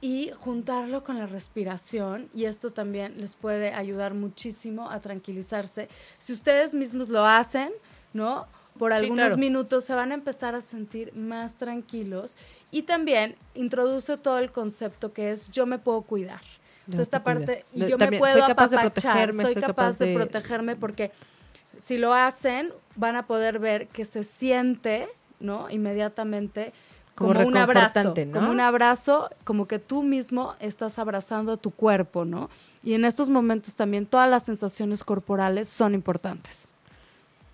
[0.00, 5.88] y juntarlo con la respiración y esto también les puede ayudar muchísimo a tranquilizarse.
[6.18, 7.70] Si ustedes mismos lo hacen,
[8.12, 8.46] ¿no?
[8.78, 9.36] Por Sí, algunos claro.
[9.36, 12.34] minutos se van a empezar a sentir más tranquilos
[12.72, 16.40] y también introduce todo el concepto que es yo me puedo cuidar.
[16.88, 19.52] O sea, esta parte y De- yo me puedo soy capaz de apapachar, protegerme, soy
[19.52, 21.12] soy capaz capaz de de- protegerme porque
[21.78, 25.08] si lo hacen van a poder ver que se siente,
[25.42, 25.68] ¿no?
[25.70, 26.72] Inmediatamente
[27.14, 28.32] Como como, un abrazo, ¿no?
[28.32, 32.48] como un abrazo, como que tú mismo estás abrazando tu cuerpo, ¿no?
[32.82, 36.66] Y en estos momentos también todas las sensaciones corporales son importantes.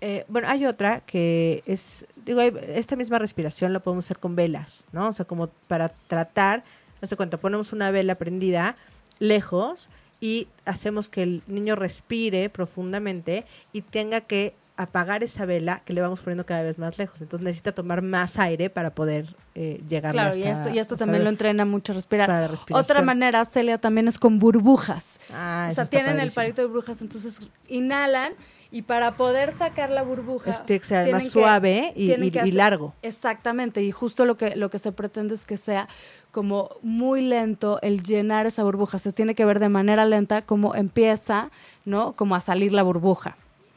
[0.01, 4.85] Eh, bueno, hay otra que es, digo, esta misma respiración la podemos hacer con velas,
[4.93, 5.09] ¿no?
[5.09, 6.63] O sea, como para tratar,
[7.01, 8.77] hazte cuenta, ponemos una vela prendida
[9.19, 9.89] lejos
[10.21, 15.99] y hacemos que el niño respire profundamente y tenga que apagar esa vela que le
[15.99, 17.21] vamos poniendo cada vez más lejos.
[17.21, 21.25] Entonces necesita tomar más aire para poder eh, llegar Claro, y esto, y esto también
[21.25, 22.27] lo entrena mucho a respirar.
[22.27, 22.81] Para la respiración.
[22.81, 25.19] Otra manera, Celia, también es con burbujas.
[25.33, 28.33] Ah, o sea, tienen el palito de burbujas, entonces inhalan
[28.71, 30.53] y para poder sacar la burbuja.
[30.63, 32.93] Tiene que ser más suave y, largo.
[33.01, 35.89] Exactamente, y justo lo que, lo que se pretende es que sea
[36.31, 38.97] como muy lento el llenar esa burbuja.
[38.97, 41.51] Se tiene que ver de manera lenta cómo empieza,
[41.83, 42.13] ¿no?
[42.13, 43.35] Como a salir la burbuja.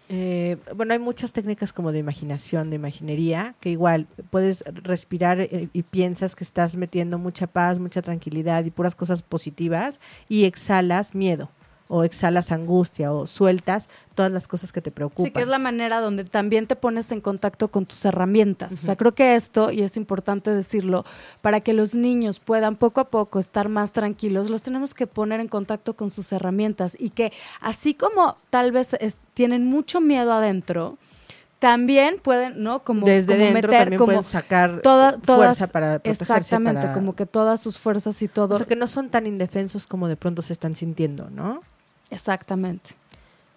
[0.08, 5.68] Eh, bueno, hay muchas técnicas como de imaginación, de imaginería, que igual puedes respirar eh,
[5.72, 11.14] y piensas que estás metiendo mucha paz, mucha tranquilidad y puras cosas positivas y exhalas
[11.14, 11.50] miedo
[11.94, 15.26] o exhalas angustia o sueltas todas las cosas que te preocupan.
[15.26, 18.72] Sí, que es la manera donde también te pones en contacto con tus herramientas.
[18.72, 21.04] O sea, creo que esto, y es importante decirlo,
[21.42, 25.40] para que los niños puedan poco a poco estar más tranquilos, los tenemos que poner
[25.40, 27.30] en contacto con sus herramientas y que
[27.60, 30.96] así como tal vez es- tienen mucho miedo adentro,
[31.58, 32.82] también pueden, ¿no?
[32.82, 36.22] Como, Desde como dentro meter también como puedes sacar toda- todas- fuerza para protegerse.
[36.24, 38.54] exactamente, para- como que todas sus fuerzas y todo.
[38.54, 41.62] O sea, que no son tan indefensos como de pronto se están sintiendo, ¿no?
[42.12, 42.90] Exactamente.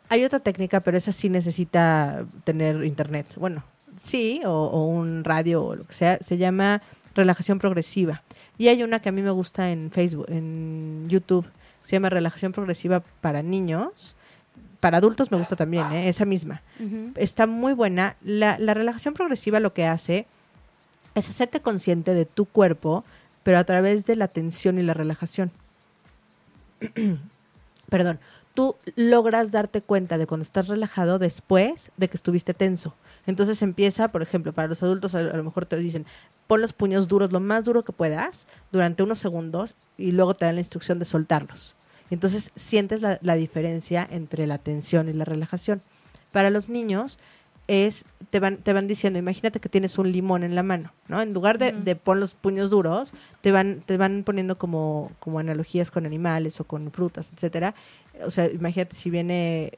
[0.10, 3.28] Hay otra técnica, pero esa sí necesita tener internet.
[3.36, 3.64] Bueno,
[3.95, 6.18] sí, o, o un radio o lo que sea.
[6.22, 6.82] Se llama
[7.14, 8.24] relajación progresiva.
[8.58, 11.45] Y hay una que a mí me gusta en Facebook, en YouTube.
[11.84, 14.16] Se llama relajación progresiva para niños.
[14.80, 16.10] para adultos me gusta también, ¿eh?
[16.10, 16.62] esa misma.
[17.16, 18.16] Está muy buena.
[18.22, 20.28] La, la relajación progresiva lo que hace
[21.16, 23.03] es hacerte consciente de tu cuerpo,
[23.43, 25.51] pero a través de la tensión y la relajación.
[27.89, 28.20] Perdón,
[28.56, 32.95] tú logras darte cuenta de cuando estás relajado después de que estuviste tenso.
[33.28, 36.06] Entonces empieza, por ejemplo, para los adultos a, lo mejor te dicen,
[36.47, 40.45] pon los puños duros lo más duro que puedas durante unos segundos y luego te
[40.45, 41.76] dan la instrucción de soltarlos.
[42.10, 45.82] Entonces sientes la, la diferencia entre la tensión y la relajación.
[46.32, 47.18] Para los niños
[47.68, 51.22] es, te van, te van diciendo, imagínate que tienes un limón en la mano, ¿no?
[51.22, 55.39] En lugar de, de pon los puños duros, te van, te van poniendo como, como
[55.39, 57.76] analogías con animales o con frutas, etcétera.
[58.26, 59.72] O sea, imagínate si viene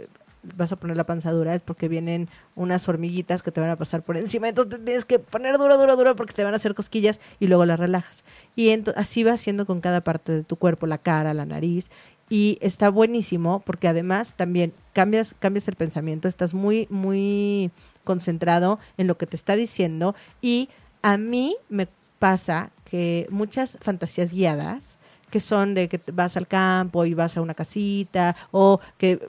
[0.56, 4.02] vas a poner la panzadura es porque vienen unas hormiguitas que te van a pasar
[4.02, 7.20] por encima, entonces tienes que poner duro, duro, duro porque te van a hacer cosquillas
[7.40, 8.24] y luego las relajas.
[8.56, 11.90] Y así va haciendo con cada parte de tu cuerpo, la cara, la nariz,
[12.30, 17.72] y está buenísimo porque además también cambias, cambias el pensamiento, estás muy, muy
[18.04, 20.70] concentrado en lo que te está diciendo y
[21.02, 21.88] a mí me
[22.20, 24.98] pasa que muchas fantasías guiadas
[25.30, 29.28] que son de que vas al campo y vas a una casita o que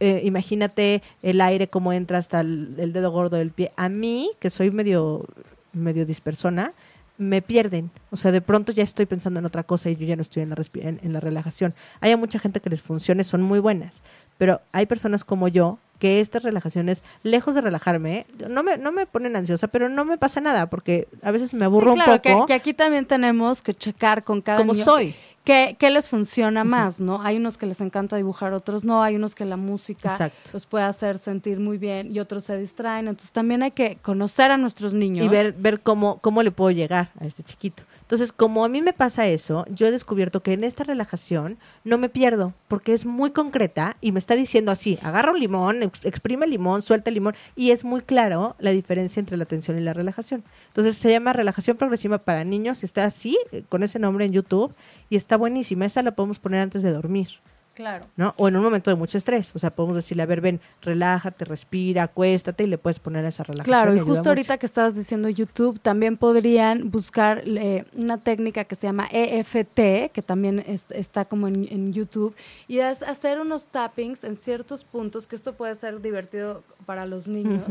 [0.00, 3.72] eh, imagínate el aire como entra hasta el, el, dedo gordo del pie.
[3.76, 5.26] A mí, que soy medio,
[5.72, 6.72] medio dispersona,
[7.16, 7.90] me pierden.
[8.10, 10.42] O sea, de pronto ya estoy pensando en otra cosa y yo ya no estoy
[10.42, 11.74] en la, en, en la relajación.
[12.00, 14.02] Hay mucha gente que les funcione, son muy buenas,
[14.38, 19.06] pero hay personas como yo que estas relajaciones, lejos de relajarme, no me, no me
[19.06, 22.18] ponen ansiosa, pero no me pasa nada, porque a veces me aburro Sí, claro, un
[22.18, 22.46] poco.
[22.46, 25.14] Que, que aquí también tenemos que checar con cada como soy.
[25.44, 27.22] Qué, qué les funciona más, ¿no?
[27.22, 30.50] Hay unos que les encanta dibujar, otros no, hay unos que la música Exacto.
[30.52, 34.50] los puede hacer sentir muy bien y otros se distraen, entonces también hay que conocer
[34.50, 35.24] a nuestros niños.
[35.24, 37.84] y ver, ver cómo, cómo le puedo llegar a este chiquito.
[38.04, 41.96] Entonces, como a mí me pasa eso, yo he descubierto que en esta relajación no
[41.96, 46.04] me pierdo, porque es muy concreta y me está diciendo así, agarra un limón, ex-
[46.04, 49.78] exprime el limón, suelta el limón, y es muy claro la diferencia entre la tensión
[49.78, 50.44] y la relajación.
[50.68, 54.74] Entonces, se llama relajación progresiva para niños, está así, eh, con ese nombre en YouTube,
[55.08, 55.86] y está buenísima.
[55.86, 57.28] Esa la podemos poner antes de dormir.
[57.74, 58.06] Claro.
[58.16, 58.32] ¿no?
[58.36, 59.50] O en un momento de mucho estrés.
[59.54, 63.42] O sea, podemos decirle, a ver, ven, relájate, respira, acuéstate y le puedes poner esa
[63.42, 63.64] relajación.
[63.64, 64.28] Claro, y justo mucho.
[64.28, 70.10] ahorita que estabas diciendo YouTube, también podrían buscar eh, una técnica que se llama EFT,
[70.12, 72.34] que también es- está como en, en YouTube,
[72.68, 77.26] y es hacer unos tappings en ciertos puntos, que esto puede ser divertido para los
[77.28, 77.62] niños,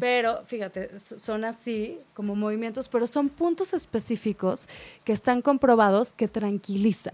[0.00, 4.68] pero fíjate, son así como movimientos, pero son puntos específicos
[5.04, 7.12] que están comprobados que tranquilizan.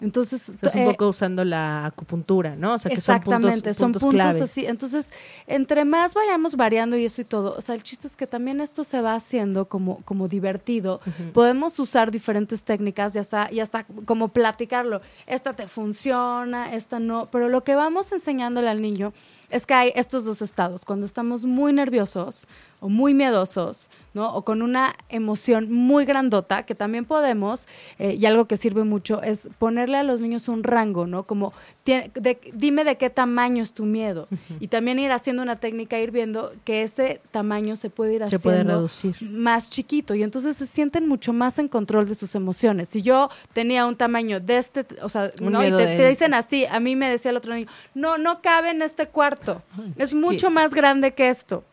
[0.00, 2.74] Entonces, O sea, es un eh, poco usando la acupuntura, ¿no?
[2.74, 4.42] O sea, que Exactamente, son puntos, son puntos clave.
[4.42, 4.64] así.
[4.64, 5.12] Entonces,
[5.48, 8.60] entre más vayamos variando y eso y todo, o sea, el chiste es que también
[8.60, 11.00] esto se va haciendo como, como divertido.
[11.34, 15.00] Podemos usar diferentes técnicas y hasta, y hasta como platicarlo.
[15.26, 17.26] Esta te funciona, esta no.
[17.32, 19.12] Pero lo que vamos enseñándole al niño
[19.50, 20.84] es que hay estos dos estados.
[20.84, 22.46] Cuando estamos muy nerviosos
[22.80, 24.34] o muy miedosos, ¿no?
[24.34, 27.66] O con una emoción muy grandota, que también podemos,
[27.98, 31.24] eh, y algo que sirve mucho, es ponerle a los niños un rango, ¿no?
[31.24, 31.52] Como,
[31.84, 34.28] tiene- de- dime de qué tamaño es tu miedo.
[34.60, 38.24] Y también ir haciendo una técnica, ir viendo que ese tamaño se puede ir Se
[38.36, 39.16] haciendo puede reducir.
[39.30, 40.14] más chiquito.
[40.14, 42.88] Y entonces se sienten mucho más en control de sus emociones.
[42.88, 45.64] Si yo tenía un tamaño de este, o sea, Un ¿no?
[45.66, 48.70] y te, te dicen así, a mí me decía el otro niño, no, no cabe
[48.70, 49.62] en este cuarto.
[49.96, 51.64] Es mucho más grande que esto.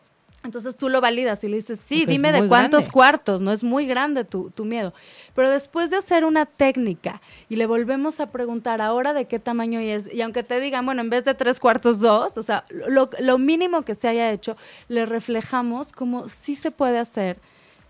[0.46, 2.92] Entonces tú lo validas y le dices, sí, Porque dime de cuántos grande.
[2.92, 4.94] cuartos, no es muy grande tu, tu miedo.
[5.34, 9.80] Pero después de hacer una técnica y le volvemos a preguntar ahora de qué tamaño
[9.80, 13.10] es, y aunque te digan, bueno, en vez de tres cuartos, dos, o sea, lo,
[13.18, 14.56] lo mínimo que se haya hecho,
[14.88, 17.38] le reflejamos como sí se puede hacer.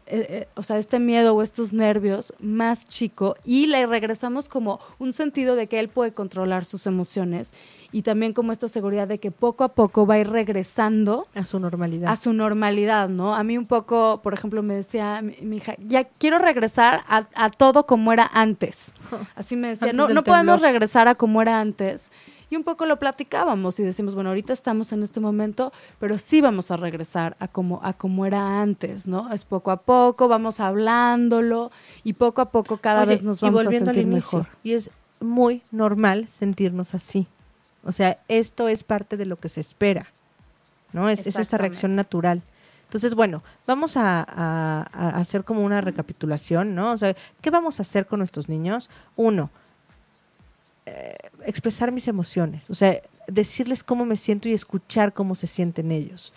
[0.08, 4.78] Eh, eh, o sea, este miedo o estos nervios más chico y le regresamos como
[4.98, 7.52] un sentido de que él puede controlar sus emociones
[7.92, 11.44] y también como esta seguridad de que poco a poco va a ir regresando A
[11.44, 12.10] su normalidad.
[12.12, 13.34] a su normalidad, ¿no?
[13.34, 17.26] A mí un poco, por ejemplo, me decía mi, mi hija, ya quiero regresar a,
[17.34, 18.92] a todo como era antes.
[19.34, 22.10] Así me decía, Antes no, no podemos regresar a como era antes.
[22.48, 26.40] Y un poco lo platicábamos y decimos, bueno, ahorita estamos en este momento, pero sí
[26.40, 29.32] vamos a regresar a como, a como era antes, ¿no?
[29.32, 31.72] Es poco a poco, vamos hablándolo
[32.04, 34.38] y poco a poco cada Oye, vez nos y vamos a volviendo al sentir inicio,
[34.38, 34.52] mejor.
[34.62, 34.90] Y es
[35.20, 37.26] muy normal sentirnos así.
[37.82, 40.06] O sea, esto es parte de lo que se espera,
[40.92, 41.08] ¿no?
[41.08, 41.62] Es, es Exactamente.
[41.68, 42.42] reacción natural.
[42.84, 46.92] Entonces, bueno, vamos a, a- a hacer como una recapitulación, ¿no?
[46.92, 48.88] O sea, ¿qué vamos a hacer con nuestros niños?
[49.16, 49.50] Uno,
[50.86, 55.92] eh, expresar mis emociones, o sea, decirles cómo me siento y escuchar cómo se sienten
[55.92, 56.32] ellos.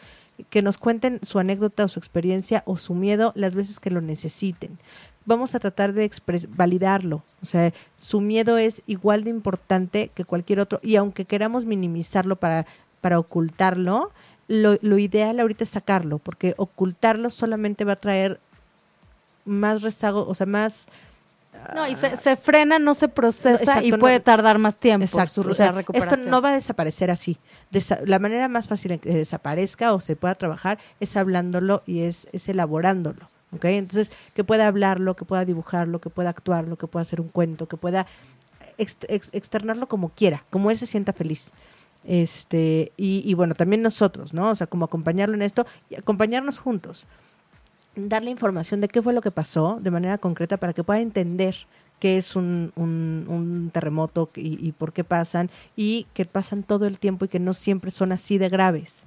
[0.50, 4.00] Que nos cuenten su anécdota o su experiencia o su miedo las veces que lo
[4.00, 4.78] necesiten.
[5.26, 6.10] Vamos a tratar de
[6.50, 7.24] validarlo.
[7.42, 12.38] O sea, su miedo es igual de importante que cualquier otro y aunque queramos minimizarlo
[12.38, 12.66] para
[13.02, 14.12] para ocultarlo,
[14.48, 18.40] lo, lo ideal ahorita es sacarlo, porque ocultarlo solamente va a traer
[19.46, 20.88] más rezago, o sea, más
[21.76, 25.04] no, y se, se frena, no se procesa Exacto, y no- puede tardar más tiempo
[25.04, 27.38] Exacto, su o sea, esto no va a desaparecer así.
[27.72, 32.02] Desa- la manera más fácil en que desaparezca o se pueda trabajar es hablándolo y
[32.02, 33.30] es, es elaborándolo.
[33.52, 33.66] ¿ok?
[33.66, 37.68] Entonces, que pueda hablarlo, que pueda dibujarlo, que pueda actuarlo, que pueda hacer un cuento,
[37.68, 38.06] que pueda
[38.78, 41.50] ex- ex- externarlo como quiera, como él se sienta feliz.
[42.06, 44.50] Este, y, y bueno, también nosotros, ¿no?
[44.52, 47.06] O sea, como acompañarlo en esto y acompañarnos juntos.
[48.08, 51.56] Darle información de qué fue lo que pasó de manera concreta para que pueda entender
[52.00, 56.98] qué es un, un- terremoto y, y por qué pasan y que pasan todo el
[56.98, 59.04] tiempo y que no siempre son así de graves.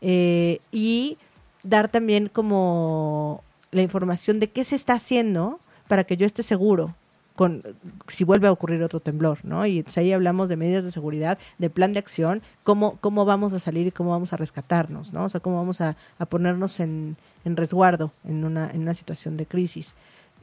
[0.00, 1.18] Eh, y
[1.62, 6.94] dar también como la información de qué se está haciendo para que yo esté seguro
[7.34, 7.62] con
[8.08, 9.66] si vuelve a ocurrir otro temblor, ¿no?
[9.66, 13.58] Y ahí hablamos de medidas de seguridad, de plan de acción, cómo, cómo vamos a
[13.58, 15.24] salir y cómo vamos a rescatarnos, ¿no?
[15.24, 19.36] O sea, cómo vamos a, a ponernos en, en resguardo en una, en una situación
[19.36, 19.94] de crisis.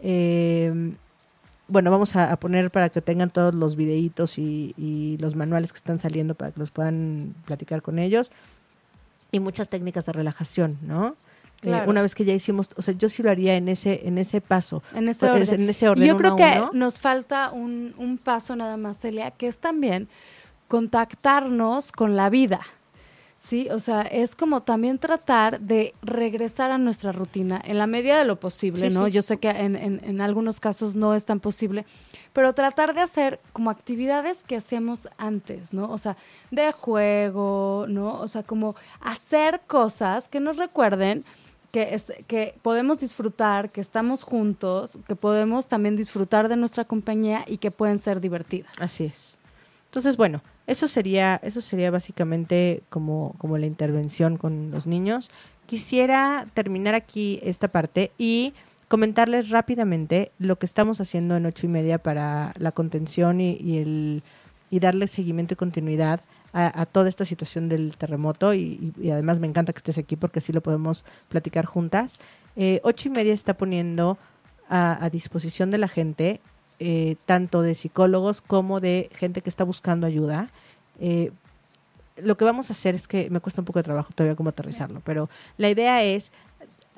[0.01, 0.93] Eh,
[1.67, 5.99] bueno, vamos a, poner para que tengan todos los videitos y los manuales que están
[5.99, 8.31] saliendo para que los puedan platicar con ellos.
[9.31, 11.15] Y muchas técnicas de relajación, ¿no?
[11.61, 14.17] Eh, una vez que ya hicimos, o sea, yo sí lo haría en ese, en
[14.17, 14.81] ese paso.
[14.93, 15.41] En ese orden.
[15.43, 16.69] es en ese orden Y yo creo que uno.
[16.73, 20.07] nos falta un, un paso nada más, Celia, que es también
[20.67, 22.61] contactarnos con la vida.
[23.41, 28.17] Sí, o sea, es como también tratar de regresar a nuestra rutina en la medida
[28.19, 29.05] de lo posible, Sí, ¿no?
[29.05, 29.11] sí.
[29.11, 31.85] Yo sé que en, en- en algunos casos no es tan posible,
[32.33, 35.89] pero tratar de hacer como actividades que hacíamos antes, ¿no?
[35.89, 36.17] O sea,
[36.51, 38.13] de juego, ¿no?
[38.19, 41.23] O sea, como hacer cosas que nos recuerden
[41.71, 47.43] que, es- que podemos disfrutar, que estamos juntos, que podemos también disfrutar de nuestra compañía
[47.47, 48.71] y que pueden ser divertidas.
[48.79, 49.37] Así es.
[49.85, 55.29] Entonces, bueno, eso sería, eso sería básicamente como, como la intervención con los niños.
[55.65, 58.53] Quisiera terminar aquí esta parte y
[58.87, 63.77] comentarles rápidamente lo que estamos haciendo en ocho y media para la contención y, y
[63.77, 64.23] el
[64.71, 66.21] y darle seguimiento y continuidad
[66.53, 70.51] a, toda esta situación del terremoto y, además me encanta que estés aquí porque así
[70.51, 72.19] lo podemos platicar juntas.
[72.55, 74.17] Eh, ocho y media está poniendo
[74.69, 76.41] a, disposición de la gente
[76.79, 80.49] eh, tanto de psicólogos como de gente que está buscando ayuda.
[80.99, 81.31] Eh,
[82.17, 84.49] lo que vamos a hacer es que me cuesta un poco de trabajo todavía como
[84.49, 86.31] aterrizarlo, pero la idea es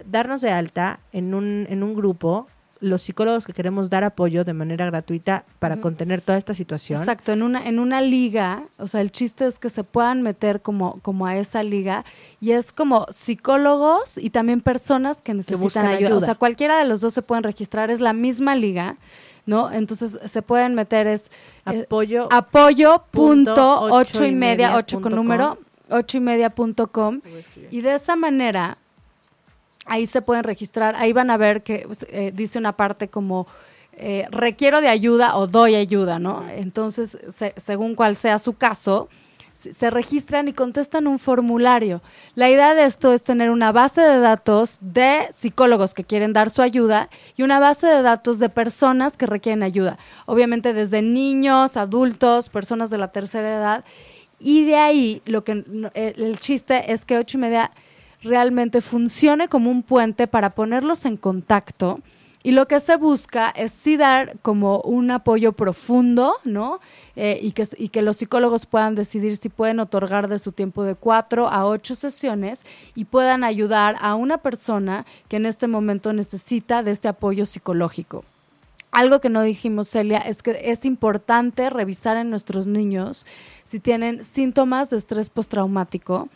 [0.05, 2.47] darnos de alta en un, en un grupo
[2.81, 6.99] los psicólogos que queremos dar apoyo de manera gratuita para contener toda esta situación.
[6.99, 10.61] Exacto, en una, en una liga, o sea, el chiste es que se puedan meter
[10.61, 12.03] como, como a esa liga
[12.41, 16.15] y es como psicólogos y también personas que necesitan ayuda.
[16.15, 18.97] O sea, cualquiera de los dos se pueden registrar, es la misma liga,
[19.45, 19.71] ¿no?
[19.71, 21.29] Entonces se pueden meter, es
[21.67, 22.27] eh, Apoyo.
[22.31, 25.59] apoyo punto punto ocho y media, ocho con número,
[25.89, 27.21] ocho y media punto com.
[27.69, 28.77] Y de esa manera,
[29.85, 33.47] ahí se pueden registrar, ahí van a ver que pues, eh, dice una parte como
[33.93, 36.45] eh, requiero de ayuda o doy ayuda, ¿no?
[36.49, 39.09] Entonces, se- según cuál sea su caso,
[39.53, 42.01] se registran y contestan un formulario.
[42.35, 46.49] La idea de esto es tener una base de datos de psicólogos que quieren dar
[46.49, 49.97] su ayuda y una base de datos de personas que requieren ayuda.
[50.25, 53.83] Obviamente desde niños, adultos, personas de la tercera edad.
[54.39, 57.71] Y de ahí, lo que el, el chiste es que ocho y media
[58.21, 61.99] realmente funcione como un puente para ponerlos en contacto.
[62.43, 66.79] Y lo que se busca es sí dar como un apoyo profundo, ¿no?
[67.15, 70.83] Eh, y, que, y que los psicólogos puedan decidir si pueden otorgar de su tiempo
[70.83, 72.63] de cuatro a ocho sesiones
[72.95, 78.23] y puedan ayudar a una persona que en este momento necesita de este apoyo psicológico.
[78.91, 83.25] Algo que no dijimos, Celia, es que es importante revisar en nuestros niños
[83.63, 86.27] si tienen síntomas de estrés postraumático,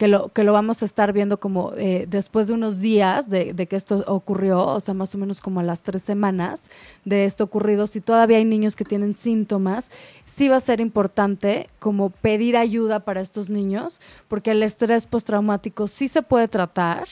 [0.00, 3.52] que lo, que lo vamos a estar viendo como eh, después de unos días de,
[3.52, 6.70] de que esto ocurrió, o sea, más o menos como a las tres semanas
[7.04, 9.90] de esto ocurrido, si todavía hay niños que tienen síntomas,
[10.24, 15.86] sí va a ser importante como pedir ayuda para estos niños, porque el estrés postraumático
[15.86, 17.06] sí se puede tratar,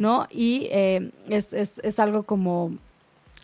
[0.00, 0.26] ¿no?
[0.28, 2.72] Y eh, es, es, es algo como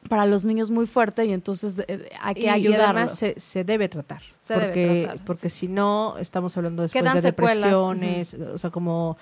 [0.09, 2.87] para los niños muy fuerte y entonces eh, hay que y, y ayudarlos.
[2.89, 4.23] además se, se debe tratar.
[4.41, 5.61] Se debe porque tratar, porque sí.
[5.61, 9.17] si no, estamos hablando después Quedan de depresiones, o sea, como...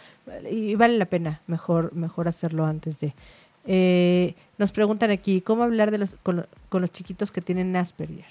[0.50, 3.14] Y vale la pena mejor, mejor hacerlo antes de...
[3.68, 8.24] Eh, nos preguntan aquí, ¿cómo hablar de los, con, con los chiquitos que tienen Asperger?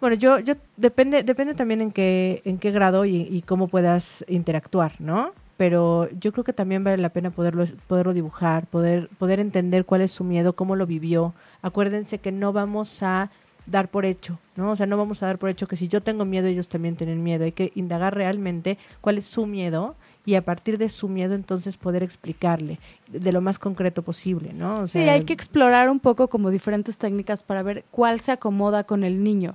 [0.00, 4.24] Bueno, yo, yo depende, depende también en qué, en qué grado y, y cómo puedas
[4.28, 5.32] interactuar, ¿no?
[5.56, 10.02] Pero yo creo que también vale la pena poderlo, poderlo dibujar, poder, poder entender cuál
[10.02, 11.34] es su miedo, cómo lo vivió.
[11.62, 13.30] Acuérdense que no vamos a
[13.66, 14.70] dar por hecho, ¿no?
[14.70, 16.96] O sea, no vamos a dar por hecho que si yo tengo miedo, ellos también
[16.96, 17.44] tienen miedo.
[17.44, 21.76] Hay que indagar realmente cuál es su miedo y a partir de su miedo entonces
[21.76, 22.78] poder explicarle
[23.08, 24.80] de lo más concreto posible, ¿no?
[24.80, 28.84] O sí, hay que explorar un poco como diferentes técnicas para ver cuál se acomoda
[28.84, 29.54] con el niño.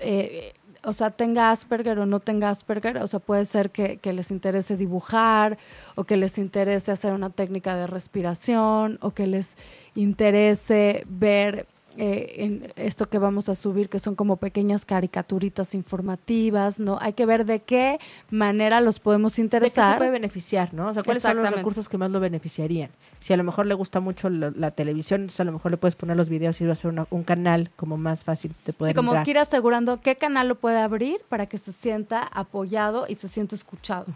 [0.00, 0.54] Eh,
[0.84, 4.30] o sea, tenga Asperger o no tenga Asperger, o sea, puede ser que, que, les
[4.30, 5.58] interese dibujar
[5.94, 9.56] o que les interese hacer una técnica de respiración o que les
[9.94, 11.66] interese ver
[11.96, 16.98] eh, en esto que vamos a subir, que son como pequeñas caricaturitas informativas, ¿no?
[17.00, 17.98] Hay que ver de qué
[18.30, 19.84] manera los podemos interesar.
[19.84, 20.88] De qué se puede beneficiar, ¿no?
[20.88, 22.90] O sea, ¿cuáles son los recursos que más lo beneficiarían?
[23.20, 25.96] Si a lo mejor le gusta mucho la, televisión, entonces a lo mejor le puedes
[25.96, 28.96] poner los videos y va a ser un canal como más fácil de poder Sí,
[28.96, 33.14] como que ir asegurando qué canal lo puede abrir para que se sienta apoyado y
[33.14, 34.06] se sienta escuchado.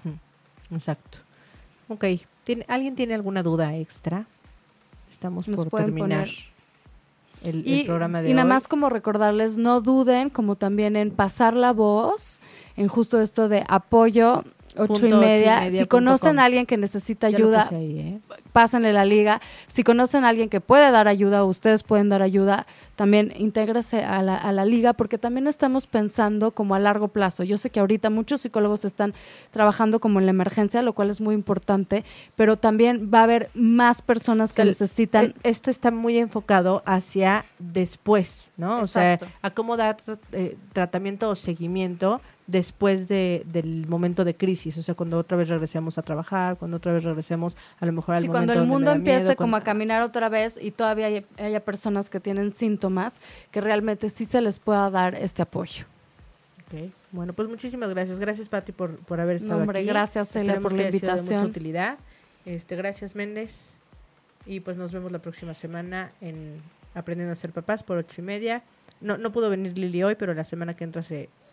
[0.72, 1.18] Exacto.
[1.89, 2.05] Ok.
[2.45, 4.26] ¿Tiene, ¿Alguien tiene alguna duda extra?
[5.11, 6.29] Estamos por terminar
[7.43, 11.72] el, programa de y nada más como recordarles, no duden como también en pasar la
[11.72, 12.41] voz,
[12.76, 14.45] en justo esto de apoyo
[14.79, 15.70] ocho y, media.
[15.70, 18.20] Si conocen a alguien que necesita ayuda, ¿eh?
[18.53, 19.41] pásenle la liga.
[19.66, 22.66] Si conocen a alguien que puede dar ayuda, ustedes pueden dar ayuda,
[22.97, 27.45] también intégrese a la, a la liga, porque también estamos pensando como a largo plazo.
[27.45, 29.14] Yo sé que ahorita muchos psicólogos están
[29.51, 32.05] trabajando como en la emergencia, lo cual es muy importante,
[32.37, 35.35] pero también va a haber más personas que necesitan.
[35.43, 38.79] E, esto está muy enfocado hacia después, ¿no?
[38.81, 39.97] O sea, a cómo dar
[40.33, 45.49] eh, tratamiento o seguimiento después de, del momento de crisis, o sea, cuando otra vez
[45.49, 48.90] regresemos a trabajar, cuando otra vez regresemos a lo mejor al sí, cuando el mundo
[48.90, 53.20] empiece como a caminar otra vez y todavía haya, personas que tienen síntomas,
[53.51, 55.84] que realmente sí se les pueda dar este apoyo.
[56.66, 56.92] Okay.
[57.12, 58.18] Bueno, pues muchísimas gracias.
[58.18, 59.88] Gracias, Pati, por, por haber estado hombre, aquí.
[59.88, 61.24] Gracias, Celia, por la invitación.
[61.24, 61.99] mucha utilidad.
[62.44, 63.76] Este, gracias, Méndez.
[64.46, 66.61] Y pues nos vemos la próxima semana en
[66.94, 68.62] Aprendiendo a ser papás por ocho y media.
[69.01, 71.28] No, no pudo venir Lili hoy, pero la semana que entra se